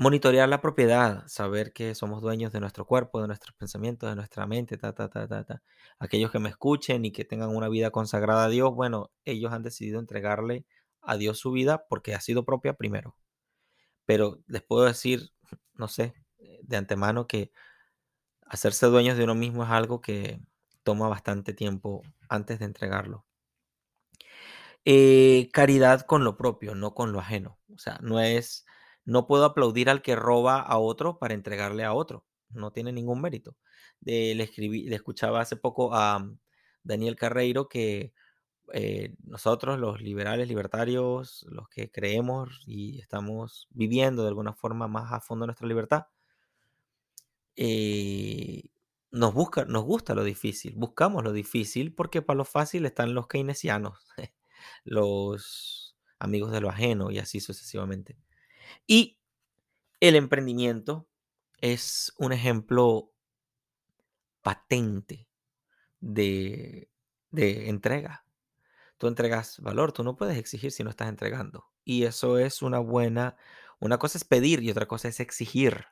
Monitorear 0.00 0.48
la 0.48 0.60
propiedad, 0.60 1.26
saber 1.26 1.72
que 1.72 1.92
somos 1.96 2.22
dueños 2.22 2.52
de 2.52 2.60
nuestro 2.60 2.86
cuerpo, 2.86 3.20
de 3.20 3.26
nuestros 3.26 3.56
pensamientos, 3.56 4.08
de 4.08 4.14
nuestra 4.14 4.46
mente, 4.46 4.78
ta, 4.78 4.94
ta, 4.94 5.08
ta, 5.10 5.26
ta, 5.26 5.42
ta. 5.44 5.62
Aquellos 5.98 6.30
que 6.30 6.38
me 6.38 6.48
escuchen 6.48 7.04
y 7.04 7.10
que 7.10 7.24
tengan 7.24 7.48
una 7.50 7.68
vida 7.68 7.90
consagrada 7.90 8.44
a 8.44 8.48
Dios, 8.48 8.72
bueno, 8.72 9.10
ellos 9.24 9.52
han 9.52 9.64
decidido 9.64 9.98
entregarle 9.98 10.64
a 11.02 11.16
Dios 11.16 11.40
su 11.40 11.50
vida 11.50 11.84
porque 11.88 12.14
ha 12.14 12.20
sido 12.20 12.44
propia 12.44 12.74
primero. 12.74 13.16
Pero 14.06 14.40
les 14.46 14.62
puedo 14.62 14.84
decir, 14.84 15.32
no 15.74 15.88
sé, 15.88 16.14
de 16.62 16.76
antemano 16.76 17.26
que 17.26 17.50
hacerse 18.46 18.86
dueños 18.86 19.18
de 19.18 19.24
uno 19.24 19.34
mismo 19.34 19.64
es 19.64 19.70
algo 19.70 20.00
que 20.00 20.40
toma 20.84 21.08
bastante 21.08 21.54
tiempo 21.54 22.02
antes 22.28 22.60
de 22.60 22.66
entregarlo. 22.66 23.26
Eh, 24.84 25.50
caridad 25.52 26.02
con 26.02 26.22
lo 26.22 26.36
propio, 26.36 26.76
no 26.76 26.94
con 26.94 27.12
lo 27.12 27.18
ajeno. 27.18 27.58
O 27.74 27.78
sea, 27.78 27.98
no 28.00 28.20
es 28.20 28.64
no 29.08 29.26
puedo 29.26 29.46
aplaudir 29.46 29.88
al 29.88 30.02
que 30.02 30.14
roba 30.16 30.60
a 30.60 30.76
otro 30.76 31.18
para 31.18 31.32
entregarle 31.32 31.82
a 31.82 31.94
otro. 31.94 32.26
No 32.50 32.72
tiene 32.72 32.92
ningún 32.92 33.22
mérito. 33.22 33.56
le, 34.02 34.42
escribí, 34.42 34.86
le 34.86 34.96
escuchaba 34.96 35.40
hace 35.40 35.56
poco 35.56 35.94
a 35.94 36.30
Daniel 36.82 37.16
Carreiro 37.16 37.70
que 37.70 38.12
eh, 38.74 39.14
nosotros, 39.24 39.78
los 39.78 40.02
liberales, 40.02 40.46
libertarios, 40.48 41.46
los 41.48 41.70
que 41.70 41.90
creemos 41.90 42.62
y 42.66 43.00
estamos 43.00 43.66
viviendo 43.70 44.24
de 44.24 44.28
alguna 44.28 44.52
forma 44.52 44.88
más 44.88 45.10
a 45.10 45.20
fondo 45.22 45.46
nuestra 45.46 45.66
libertad, 45.66 46.08
eh, 47.56 48.64
nos, 49.10 49.32
busca, 49.32 49.64
nos 49.64 49.84
gusta 49.84 50.14
lo 50.14 50.22
difícil, 50.22 50.74
buscamos 50.76 51.24
lo 51.24 51.32
difícil 51.32 51.94
porque 51.94 52.20
para 52.20 52.36
lo 52.36 52.44
fácil 52.44 52.84
están 52.84 53.14
los 53.14 53.26
keynesianos, 53.26 54.06
los 54.84 55.96
amigos 56.18 56.52
de 56.52 56.60
lo 56.60 56.68
ajeno 56.68 57.10
y 57.10 57.18
así 57.18 57.40
sucesivamente. 57.40 58.18
Y 58.86 59.18
el 60.00 60.16
emprendimiento 60.16 61.08
es 61.60 62.12
un 62.18 62.32
ejemplo 62.32 63.12
patente 64.42 65.28
de, 66.00 66.90
entrega. 67.32 68.24
Tú 68.96 69.06
entregas 69.06 69.60
valor, 69.60 69.92
tú 69.92 70.02
no 70.02 70.16
puedes 70.16 70.38
exigir 70.38 70.72
si 70.72 70.82
no 70.82 70.90
estás 70.90 71.08
entregando. 71.08 71.66
Y 71.84 72.04
eso 72.04 72.38
es 72.38 72.62
una 72.62 72.78
buena, 72.78 73.36
una 73.78 73.98
cosa 73.98 74.18
es 74.18 74.24
pedir 74.24 74.62
y 74.62 74.70
otra 74.70 74.86
cosa 74.86 75.08
es 75.08 75.20
exigir. 75.20 75.86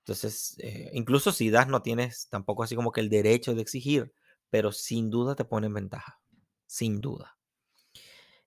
Entonces, 0.00 0.56
eh, 0.58 0.90
incluso 0.94 1.32
si 1.32 1.50
das, 1.50 1.68
no 1.68 1.80
tienes 1.82 2.28
tampoco 2.28 2.64
así 2.64 2.74
como 2.74 2.92
que 2.92 3.00
el 3.00 3.08
derecho 3.08 3.54
de 3.54 3.62
exigir, 3.62 4.12
pero 4.50 4.72
sin 4.72 5.10
duda 5.10 5.36
te 5.36 5.44
pone 5.44 5.68
en 5.68 5.74
ventaja, 5.74 6.20
sin 6.66 7.00
duda. 7.00 7.38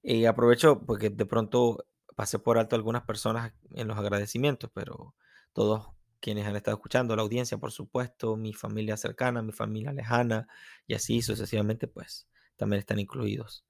Y 0.04 0.26
aprovecho 0.26 0.86
porque 0.86 1.10
de 1.10 1.26
pronto 1.26 1.86
pasé 2.16 2.40
por 2.40 2.58
alto 2.58 2.76
algunas 2.76 3.04
personas 3.04 3.54
en 3.72 3.88
los 3.88 3.98
agradecimientos, 3.98 4.72
pero 4.74 5.16
todos 5.54 5.90
quienes 6.20 6.48
han 6.48 6.56
estado 6.56 6.76
escuchando, 6.78 7.16
la 7.16 7.22
audiencia, 7.22 7.58
por 7.58 7.72
supuesto, 7.72 8.36
mi 8.36 8.54
familia 8.54 8.98
cercana, 8.98 9.42
mi 9.42 9.52
familia 9.52 9.94
lejana 9.94 10.48
y 10.88 10.96
así 10.96 11.22
sucesivamente, 11.22 11.88
pues 11.88 12.28
también 12.56 12.80
están 12.80 13.00
incluidos. 13.00 13.66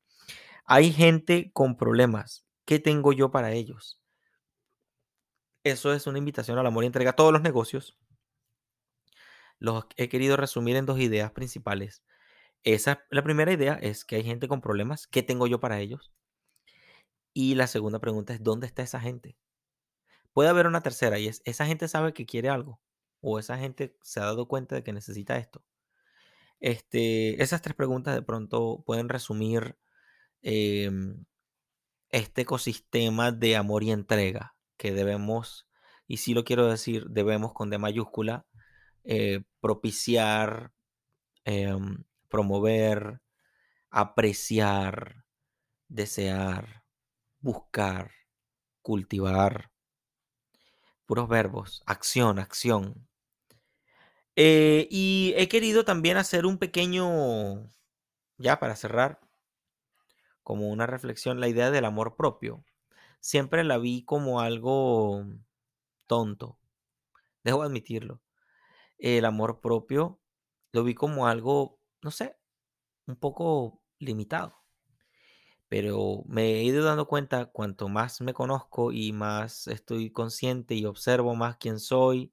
Hay 0.65 0.91
gente 0.93 1.51
con 1.53 1.75
problemas. 1.75 2.45
¿Qué 2.65 2.79
tengo 2.79 3.13
yo 3.13 3.29
para 3.29 3.51
ellos? 3.51 3.99
Eso 5.63 5.93
es 5.93 6.07
una 6.07 6.19
invitación 6.19 6.57
al 6.57 6.65
amor 6.65 6.83
y 6.83 6.87
entrega 6.87 7.11
a 7.11 7.15
todos 7.15 7.33
los 7.33 7.41
negocios. 7.41 7.97
Los 9.59 9.85
he 9.97 10.09
querido 10.09 10.37
resumir 10.37 10.75
en 10.75 10.85
dos 10.85 10.99
ideas 10.99 11.31
principales. 11.31 12.03
Esa, 12.63 13.03
la 13.09 13.23
primera 13.23 13.51
idea 13.51 13.73
es 13.73 14.05
que 14.05 14.15
hay 14.15 14.23
gente 14.23 14.47
con 14.47 14.61
problemas. 14.61 15.07
¿Qué 15.07 15.23
tengo 15.23 15.47
yo 15.47 15.59
para 15.59 15.79
ellos? 15.79 16.13
Y 17.37 17.55
la 17.55 17.67
segunda 17.67 17.99
pregunta 17.99 18.33
es, 18.33 18.41
¿dónde 18.41 18.65
está 18.65 18.81
esa 18.81 19.01
gente? 19.01 19.37
Puede 20.31 20.47
haber 20.47 20.67
una 20.67 20.79
tercera 20.81 21.19
y 21.19 21.27
es, 21.27 21.41
¿esa 21.43 21.65
gente 21.65 21.89
sabe 21.89 22.13
que 22.13 22.25
quiere 22.25 22.47
algo? 22.47 22.79
¿O 23.19 23.39
esa 23.39 23.57
gente 23.57 23.97
se 24.01 24.21
ha 24.21 24.23
dado 24.23 24.47
cuenta 24.47 24.73
de 24.73 24.83
que 24.83 24.93
necesita 24.93 25.35
esto? 25.35 25.61
Este, 26.61 27.43
esas 27.43 27.61
tres 27.61 27.75
preguntas 27.75 28.15
de 28.15 28.21
pronto 28.21 28.83
pueden 28.85 29.09
resumir 29.09 29.77
em, 30.43 31.25
este 32.09 32.43
ecosistema 32.43 33.33
de 33.33 33.57
amor 33.57 33.83
y 33.83 33.91
entrega 33.91 34.55
que 34.77 34.93
debemos, 34.93 35.67
y 36.07 36.17
si 36.17 36.33
lo 36.33 36.45
quiero 36.45 36.67
decir, 36.67 37.07
debemos 37.09 37.51
con 37.51 37.69
D 37.69 37.77
mayúscula, 37.77 38.45
eh, 39.03 39.43
propiciar, 39.59 40.71
em, 41.43 42.05
promover, 42.29 43.19
apreciar, 43.89 45.25
desear, 45.89 46.84
buscar, 47.45 48.09
cultivar. 48.81 49.71
Puros 51.05 51.29
verbos, 51.29 51.83
acción, 51.85 52.39
acción. 52.39 53.07
Eh, 54.35 54.87
y 54.89 55.35
he 55.37 55.47
querido 55.47 55.85
también 55.85 56.17
hacer 56.17 56.47
un 56.47 56.57
pequeño, 56.57 57.69
ya 58.39 58.59
para 58.59 58.75
cerrar, 58.75 59.21
como 60.41 60.69
una 60.69 60.87
reflexión, 60.87 61.39
la 61.39 61.47
idea 61.47 61.69
del 61.69 61.85
amor 61.85 62.15
propio. 62.15 62.65
Siempre 63.19 63.63
la 63.63 63.77
vi 63.77 64.03
como 64.03 64.41
algo 64.41 65.23
tonto, 66.07 66.57
debo 67.43 67.61
admitirlo. 67.61 68.23
El 68.97 69.23
amor 69.23 69.61
propio 69.61 70.19
lo 70.71 70.83
vi 70.83 70.95
como 70.95 71.27
algo, 71.27 71.79
no 72.01 72.09
sé, 72.09 72.37
un 73.05 73.17
poco 73.17 73.83
limitado 73.99 74.64
pero 75.69 76.23
me 76.27 76.55
he 76.55 76.63
ido 76.63 76.83
dando 76.83 77.07
cuenta 77.07 77.45
cuanto 77.47 77.89
más 77.89 78.21
me 78.21 78.33
conozco 78.33 78.91
y 78.91 79.13
más 79.13 79.67
estoy 79.67 80.11
consciente 80.11 80.75
y 80.75 80.85
observo 80.85 81.35
más 81.35 81.57
quién 81.57 81.79
soy, 81.79 82.31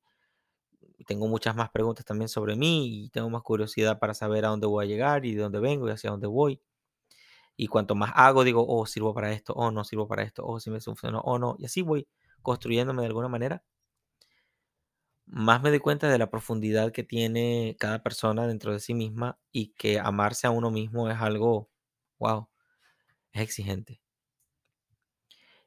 tengo 1.07 1.29
muchas 1.29 1.57
más 1.57 1.71
preguntas 1.71 2.05
también 2.05 2.29
sobre 2.29 2.57
mí 2.57 3.05
y 3.05 3.11
tengo 3.11 3.31
más 3.31 3.43
curiosidad 3.43 3.99
para 3.99 4.15
saber 4.15 4.45
a 4.45 4.49
dónde 4.49 4.67
voy 4.67 4.85
a 4.85 4.89
llegar 4.89 5.25
y 5.25 5.35
de 5.35 5.43
dónde 5.43 5.61
vengo 5.61 5.89
y 5.89 5.93
hacia 5.93 6.11
dónde 6.11 6.27
voy. 6.27 6.61
Y 7.57 7.67
cuanto 7.69 7.95
más 7.95 8.13
hago, 8.15 8.45
digo, 8.45 8.65
oh, 8.67 8.87
sirvo 8.87 9.15
para 9.15 9.33
esto, 9.33 9.53
oh, 9.55 9.71
no 9.71 9.85
sirvo 9.85 10.09
para 10.09 10.23
esto, 10.23 10.45
oh, 10.47 10.61
si 10.61 10.71
me 10.71 10.81
funciona, 10.81 11.19
o 11.21 11.33
oh, 11.35 11.39
no. 11.39 11.57
Y 11.59 11.67
así 11.67 11.83
voy 11.83 12.09
construyéndome 12.43 13.03
de 13.03 13.09
alguna 13.09 13.29
manera. 13.29 13.63
Más 15.27 15.63
me 15.63 15.71
doy 15.71 15.79
cuenta 15.81 16.09
de 16.09 16.19
la 16.19 16.31
profundidad 16.31 16.93
que 16.93 17.03
tiene 17.05 17.77
cada 17.79 18.03
persona 18.03 18.47
dentro 18.47 18.73
de 18.73 18.81
sí 18.81 18.95
misma 18.95 19.39
y 19.51 19.73
que 19.75 19.99
amarse 19.99 20.47
a 20.47 20.51
uno 20.51 20.71
mismo 20.71 21.09
es 21.11 21.19
algo, 21.21 21.71
wow, 22.19 22.49
es 23.33 23.43
exigente. 23.43 24.01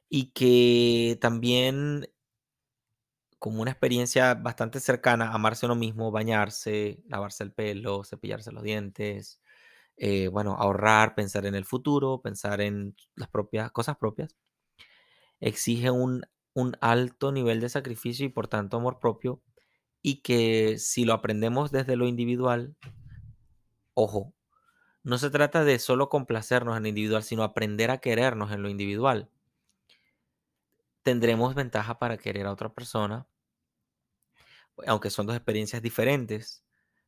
Y 0.08 0.30
que 0.32 1.18
también 1.20 2.06
como 3.38 3.62
una 3.62 3.70
experiencia 3.70 4.34
bastante 4.34 4.80
cercana, 4.80 5.32
amarse 5.32 5.66
uno 5.66 5.74
mismo, 5.74 6.10
bañarse, 6.10 7.02
lavarse 7.08 7.44
el 7.44 7.52
pelo, 7.52 8.02
cepillarse 8.04 8.50
los 8.52 8.62
dientes, 8.62 9.40
eh, 9.96 10.28
bueno, 10.28 10.56
ahorrar, 10.58 11.14
pensar 11.14 11.46
en 11.46 11.54
el 11.54 11.64
futuro, 11.64 12.20
pensar 12.22 12.60
en 12.60 12.96
las 13.14 13.28
propias 13.28 13.70
cosas 13.72 13.96
propias, 13.98 14.36
exige 15.40 15.90
un, 15.90 16.22
un 16.54 16.76
alto 16.80 17.32
nivel 17.32 17.60
de 17.60 17.68
sacrificio 17.68 18.26
y 18.26 18.30
por 18.30 18.48
tanto 18.48 18.78
amor 18.78 18.98
propio 19.00 19.42
y 20.02 20.22
que 20.22 20.78
si 20.78 21.04
lo 21.04 21.14
aprendemos 21.14 21.70
desde 21.72 21.96
lo 21.96 22.06
individual, 22.06 22.76
Ojo, 23.98 24.34
no 25.06 25.18
se 25.18 25.30
trata 25.30 25.62
de 25.62 25.78
solo 25.78 26.08
complacernos 26.08 26.76
en 26.76 26.82
lo 26.82 26.88
individual, 26.88 27.22
sino 27.22 27.44
aprender 27.44 27.92
a 27.92 27.98
querernos 27.98 28.50
en 28.50 28.60
lo 28.60 28.68
individual. 28.68 29.30
Tendremos 31.04 31.54
ventaja 31.54 32.00
para 32.00 32.18
querer 32.18 32.46
a 32.46 32.50
otra 32.50 32.74
persona, 32.74 33.28
aunque 34.84 35.10
son 35.10 35.28
dos 35.28 35.36
experiencias 35.36 35.80
diferentes, 35.80 36.64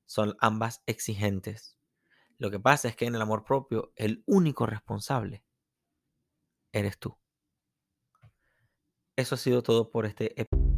son 0.07 0.37
ambas 0.39 0.81
exigentes. 0.87 1.77
Lo 2.37 2.53
que 2.53 2.61
pasa 2.61 2.87
es 2.87 2.95
que 2.95 3.07
en 3.07 3.17
el 3.17 3.21
amor 3.21 3.43
propio, 3.43 3.93
el 3.97 4.23
único 4.27 4.65
responsable 4.65 5.43
eres 6.71 6.99
tú. 6.99 7.19
Eso 9.17 9.35
ha 9.35 9.39
sido 9.39 9.65
todo 9.65 9.91
por 9.91 10.07
este 10.07 10.41
episodio. 10.41 10.69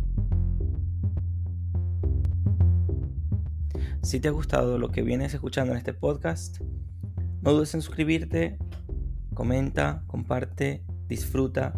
Si 4.03 4.21
te 4.21 4.29
ha 4.29 4.31
gustado 4.31 4.79
lo 4.79 4.91
que 4.91 5.03
vienes 5.03 5.35
escuchando 5.35 5.73
en 5.75 5.79
este 5.79 5.93
podcast, 5.93 6.63
no 7.43 7.53
dudes 7.53 7.75
en 7.75 7.83
suscribirte, 7.83 8.59
comenta, 9.35 10.03
comparte, 10.07 10.85
disfruta. 11.07 11.75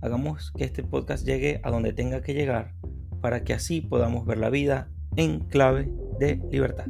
Hagamos 0.00 0.52
que 0.56 0.64
este 0.64 0.82
podcast 0.82 1.24
llegue 1.24 1.60
a 1.62 1.70
donde 1.70 1.92
tenga 1.92 2.22
que 2.22 2.34
llegar 2.34 2.74
para 3.20 3.44
que 3.44 3.54
así 3.54 3.80
podamos 3.80 4.26
ver 4.26 4.38
la 4.38 4.50
vida 4.50 4.90
en 5.16 5.40
clave 5.40 5.92
de 6.18 6.40
libertad. 6.50 6.86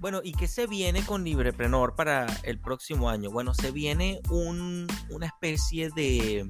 Bueno, 0.00 0.20
¿y 0.24 0.32
qué 0.32 0.48
se 0.48 0.66
viene 0.66 1.04
con 1.04 1.22
Libreprenor 1.22 1.94
para 1.94 2.26
el 2.44 2.58
próximo 2.58 3.10
año? 3.10 3.30
Bueno, 3.30 3.52
se 3.52 3.72
viene 3.72 4.20
una 4.30 5.26
especie 5.26 5.90
de, 5.90 6.48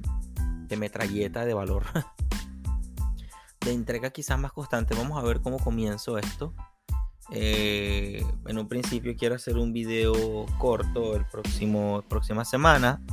de 0.69 0.77
metralleta 0.77 1.43
de 1.45 1.53
valor, 1.53 1.83
de 3.61 3.73
entrega 3.73 4.11
quizás 4.11 4.39
más 4.39 4.53
constante. 4.53 4.95
Vamos 4.95 5.17
a 5.17 5.25
ver 5.25 5.41
cómo 5.41 5.57
comienzo 5.59 6.17
esto. 6.17 6.53
Eh, 7.31 8.23
en 8.47 8.57
un 8.57 8.67
principio 8.67 9.15
quiero 9.17 9.35
hacer 9.35 9.57
un 9.57 9.71
video 9.71 10.45
corto 10.57 11.15
el 11.15 11.25
próximo 11.27 12.03
próxima 12.09 12.43
semana 12.43 13.03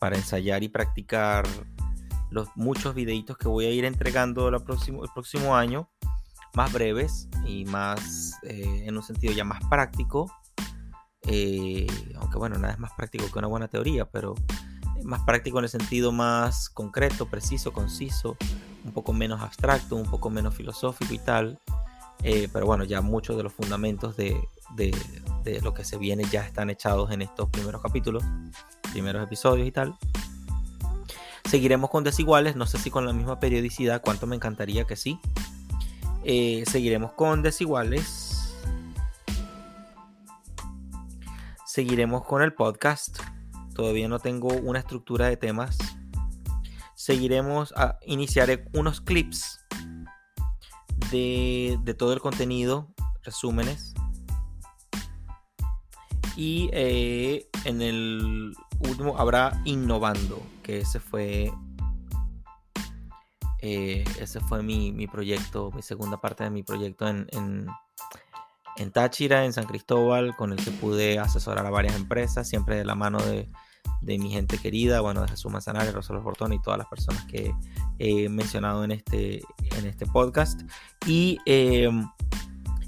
para 0.00 0.16
ensayar 0.16 0.64
y 0.64 0.68
practicar 0.68 1.46
los 2.30 2.48
muchos 2.56 2.96
videitos 2.96 3.38
que 3.38 3.46
voy 3.46 3.66
a 3.66 3.70
ir 3.70 3.84
entregando 3.84 4.48
el 4.48 4.60
próximo, 4.62 5.04
el 5.04 5.10
próximo 5.14 5.56
año 5.56 5.88
más 6.54 6.72
breves 6.72 7.28
y 7.46 7.64
más 7.66 8.38
eh, 8.42 8.84
en 8.86 8.96
un 8.96 9.02
sentido 9.02 9.32
ya 9.32 9.44
más 9.44 9.60
práctico. 9.68 10.30
Eh, 11.22 11.86
aunque 12.16 12.38
bueno, 12.38 12.58
nada 12.58 12.74
es 12.74 12.78
más 12.78 12.92
práctico 12.94 13.30
que 13.30 13.38
una 13.38 13.48
buena 13.48 13.68
teoría, 13.68 14.06
pero 14.06 14.34
más 15.04 15.22
práctico 15.22 15.58
en 15.58 15.64
el 15.64 15.70
sentido 15.70 16.12
más 16.12 16.68
concreto, 16.68 17.26
preciso, 17.26 17.72
conciso, 17.72 18.36
un 18.84 18.92
poco 18.92 19.12
menos 19.12 19.40
abstracto, 19.40 19.96
un 19.96 20.10
poco 20.10 20.30
menos 20.30 20.54
filosófico 20.54 21.14
y 21.14 21.18
tal. 21.18 21.58
Eh, 22.22 22.48
pero 22.52 22.66
bueno, 22.66 22.84
ya 22.84 23.00
muchos 23.00 23.36
de 23.36 23.44
los 23.44 23.52
fundamentos 23.52 24.16
de, 24.16 24.36
de, 24.74 24.96
de, 25.44 25.60
lo 25.60 25.72
que 25.72 25.84
se 25.84 25.98
viene 25.98 26.24
ya 26.24 26.44
están 26.44 26.68
echados 26.68 27.12
en 27.12 27.22
estos 27.22 27.48
primeros 27.48 27.80
capítulos, 27.80 28.24
primeros 28.92 29.22
episodios 29.22 29.68
y 29.68 29.72
tal. 29.72 29.96
Seguiremos 31.48 31.90
con 31.90 32.04
desiguales, 32.04 32.56
no 32.56 32.66
sé 32.66 32.78
si 32.78 32.90
con 32.90 33.06
la 33.06 33.12
misma 33.12 33.40
periodicidad, 33.40 34.02
cuánto 34.02 34.26
me 34.26 34.36
encantaría 34.36 34.84
que 34.84 34.96
sí. 34.96 35.20
Eh, 36.24 36.64
seguiremos 36.70 37.12
con 37.12 37.42
desiguales. 37.42 38.54
Seguiremos 41.64 42.24
con 42.24 42.42
el 42.42 42.52
podcast. 42.52 43.20
Todavía 43.78 44.08
no 44.08 44.18
tengo 44.18 44.48
una 44.48 44.80
estructura 44.80 45.28
de 45.28 45.36
temas. 45.36 45.78
Seguiremos 46.96 47.72
a 47.76 47.96
iniciar 48.04 48.64
unos 48.72 49.00
clips 49.00 49.64
de, 51.12 51.94
todo 51.96 52.12
el 52.12 52.18
contenido, 52.18 52.88
resúmenes. 53.22 53.94
Y 56.36 56.70
eh, 56.72 57.48
en 57.64 57.80
el 57.80 58.52
último 58.80 59.16
habrá 59.16 59.62
Innovando, 59.64 60.42
que 60.64 60.80
ese 60.80 60.98
fue 60.98 61.52
eh, 63.60 64.02
ese 64.18 64.40
fue 64.40 64.64
mi, 64.64 65.06
proyecto, 65.06 65.70
mi 65.70 65.82
segunda 65.82 66.20
parte 66.20 66.42
de 66.42 66.50
mi 66.50 66.64
proyecto 66.64 67.06
en, 67.06 67.28
en, 67.32 68.90
Táchira, 68.90 69.44
en 69.44 69.52
San 69.52 69.66
Cristóbal, 69.66 70.34
con 70.34 70.50
el 70.50 70.58
que 70.64 70.72
pude 70.72 71.20
asesorar 71.20 71.64
a 71.64 71.70
varias 71.70 71.94
empresas, 71.94 72.48
siempre 72.48 72.74
de 72.74 72.84
la 72.84 72.96
mano 72.96 73.22
de, 73.22 73.48
mi 74.00 74.30
gente 74.30 74.58
querida, 74.58 75.00
bueno, 75.00 75.22
de 75.22 75.28
Jesús 75.28 75.52
Manzanares, 75.52 75.92
Rosario 75.92 76.22
Fortón 76.22 76.52
y 76.52 76.62
todas 76.62 76.78
las 76.78 76.86
personas 76.86 77.24
que 77.26 77.52
he 77.98 78.28
mencionado 78.28 78.84
en 78.84 78.92
este, 78.92 79.42
en 79.76 79.86
este 79.86 80.06
podcast. 80.06 80.62
Y 81.06 81.38
em, 81.44 82.08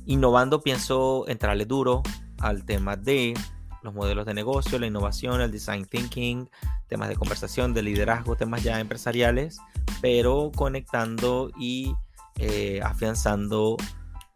innovando, 0.07 0.62
pienso 0.62 1.29
entrarle 1.29 1.66
duro 1.66 2.03
al 2.38 2.64
tema 2.64 2.96
de 2.96 3.35
los 3.83 3.94
modelos 3.94 4.26
de 4.26 4.35
negocio, 4.35 4.79
la 4.79 4.87
innovación, 4.87 5.40
el 5.40 5.50
design 5.50 5.85
thinking, 5.87 6.48
temas 6.88 7.09
de 7.09 7.16
conversación, 7.16 7.72
de 7.72 7.83
liderazgo, 7.83 8.37
temas 8.37 8.62
ya 8.62 8.81
empresariales, 8.81 9.59
pero 10.00 10.50
conectando 10.55 11.50
y 11.59 11.94
eh, 12.37 12.81
afianzando 12.83 13.76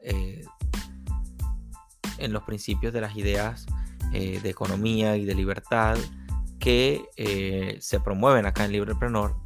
eh, 0.00 0.44
en 2.18 2.32
los 2.32 2.42
principios 2.44 2.92
de 2.92 3.00
las 3.00 3.16
ideas 3.16 3.66
eh, 4.12 4.40
de 4.42 4.50
economía 4.50 5.16
y 5.16 5.24
de 5.24 5.34
libertad 5.34 5.96
que 6.64 7.78
se 7.80 8.00
promueven 8.00 8.46
acá 8.46 8.64
en 8.64 8.72
Librepreneur. 8.72 9.36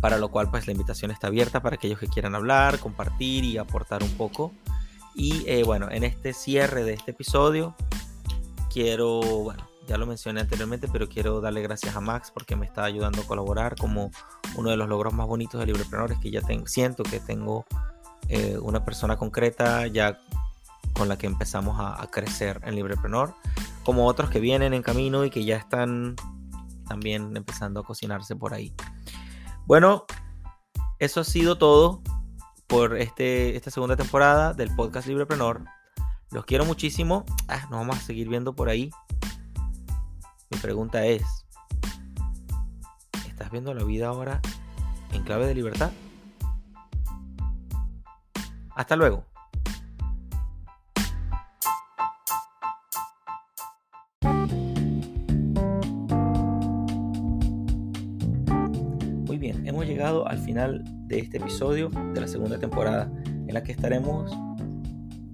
Para 0.00 0.18
lo 0.18 0.28
cual, 0.30 0.50
pues 0.50 0.66
la 0.66 0.72
invitación 0.72 1.10
está 1.10 1.28
abierta 1.28 1.62
para 1.62 1.76
aquellos 1.76 1.98
que 1.98 2.06
quieran 2.06 2.34
hablar, 2.34 2.78
compartir 2.78 3.44
y 3.44 3.56
aportar 3.56 4.02
un 4.02 4.10
poco. 4.10 4.52
Y 5.14 5.62
bueno, 5.62 5.88
en 5.90 6.04
este 6.04 6.34
cierre 6.34 6.84
de 6.84 6.92
este 6.92 7.12
episodio, 7.12 7.74
quiero, 8.70 9.20
bueno, 9.20 9.66
ya 9.86 9.96
lo 9.96 10.06
mencioné 10.06 10.40
anteriormente, 10.40 10.88
pero 10.92 11.08
quiero 11.08 11.40
darle 11.40 11.62
gracias 11.62 11.96
a 11.96 12.00
Max 12.00 12.30
porque 12.32 12.56
me 12.56 12.66
está 12.66 12.84
ayudando 12.84 13.22
a 13.22 13.24
colaborar 13.24 13.76
como 13.76 14.10
uno 14.56 14.70
de 14.70 14.76
los 14.76 14.88
logros 14.88 15.14
más 15.14 15.26
bonitos 15.26 15.60
de 15.60 15.66
Librepreneur 15.66 16.12
es 16.12 16.18
que 16.18 16.30
ya 16.30 16.42
tengo, 16.42 16.66
siento 16.66 17.02
que 17.02 17.20
tengo 17.20 17.64
eh, 18.28 18.58
una 18.60 18.84
persona 18.84 19.16
concreta 19.16 19.86
ya 19.86 20.18
con 20.96 21.08
la 21.08 21.18
que 21.18 21.26
empezamos 21.26 21.76
a, 21.78 22.06
crecer 22.10 22.60
en 22.64 22.74
Librepreneur, 22.74 23.34
como 23.84 24.06
otros 24.06 24.30
que 24.30 24.40
vienen 24.40 24.72
en 24.72 24.82
camino 24.82 25.24
y 25.24 25.30
que 25.30 25.44
ya 25.44 25.56
están 25.56 26.16
también 26.88 27.36
empezando 27.36 27.80
a 27.80 27.84
cocinarse 27.84 28.34
por 28.34 28.54
ahí. 28.54 28.74
Bueno, 29.66 30.06
eso 30.98 31.20
ha 31.20 31.24
sido 31.24 31.58
todo 31.58 32.02
por 32.66 32.96
este, 32.96 33.56
esta 33.56 33.70
segunda 33.70 33.96
temporada 33.96 34.54
del 34.54 34.74
podcast 34.74 35.06
Librepreneur. 35.08 35.64
Los 36.30 36.44
quiero 36.44 36.64
muchísimo. 36.64 37.24
Ah, 37.48 37.62
nos 37.70 37.80
vamos 37.80 37.98
a 37.98 38.00
seguir 38.00 38.28
viendo 38.28 38.54
por 38.54 38.68
ahí. 38.68 38.90
Mi 40.50 40.58
pregunta 40.58 41.04
es, 41.04 41.22
¿estás 43.28 43.50
viendo 43.50 43.74
la 43.74 43.84
vida 43.84 44.08
ahora 44.08 44.40
en 45.12 45.22
clave 45.24 45.46
de 45.46 45.54
libertad? 45.54 45.90
Hasta 48.74 48.96
luego. 48.96 49.24
Al 60.36 60.42
final 60.42 60.84
de 61.08 61.18
este 61.18 61.38
episodio 61.38 61.88
de 62.12 62.20
la 62.20 62.28
segunda 62.28 62.58
temporada 62.58 63.10
en 63.26 63.54
la 63.54 63.62
que 63.62 63.72
estaremos 63.72 64.30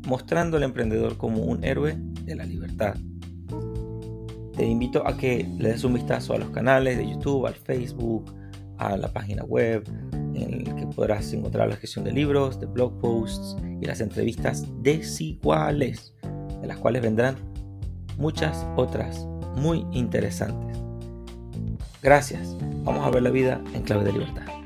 mostrando 0.06 0.56
al 0.56 0.62
emprendedor 0.62 1.16
como 1.16 1.42
un 1.42 1.64
héroe 1.64 1.96
de 2.24 2.36
la 2.36 2.44
libertad. 2.44 2.94
Te 4.56 4.64
invito 4.64 5.06
a 5.06 5.16
que 5.16 5.48
le 5.58 5.70
des 5.70 5.82
un 5.82 5.94
vistazo 5.94 6.34
a 6.34 6.38
los 6.38 6.50
canales 6.50 6.98
de 6.98 7.08
YouTube, 7.08 7.46
al 7.46 7.54
Facebook, 7.54 8.32
a 8.78 8.96
la 8.96 9.12
página 9.12 9.42
web, 9.44 9.84
en 10.34 10.66
el 10.66 10.74
que 10.76 10.86
podrás 10.86 11.32
encontrar 11.32 11.68
la 11.68 11.76
gestión 11.76 12.04
de 12.04 12.12
libros, 12.12 12.60
de 12.60 12.66
blog 12.66 12.98
posts 13.00 13.56
y 13.80 13.86
las 13.86 14.00
entrevistas 14.00 14.66
desiguales, 14.82 16.14
de 16.60 16.66
las 16.68 16.78
cuales 16.78 17.02
vendrán 17.02 17.36
muchas 18.18 18.66
otras 18.76 19.26
muy 19.56 19.84
interesantes. 19.92 20.78
Gracias. 22.02 22.56
Vamos 22.84 23.04
a 23.04 23.10
ver 23.10 23.22
la 23.22 23.30
vida 23.30 23.60
en 23.74 23.82
clave 23.82 24.04
de 24.04 24.12
libertad. 24.12 24.61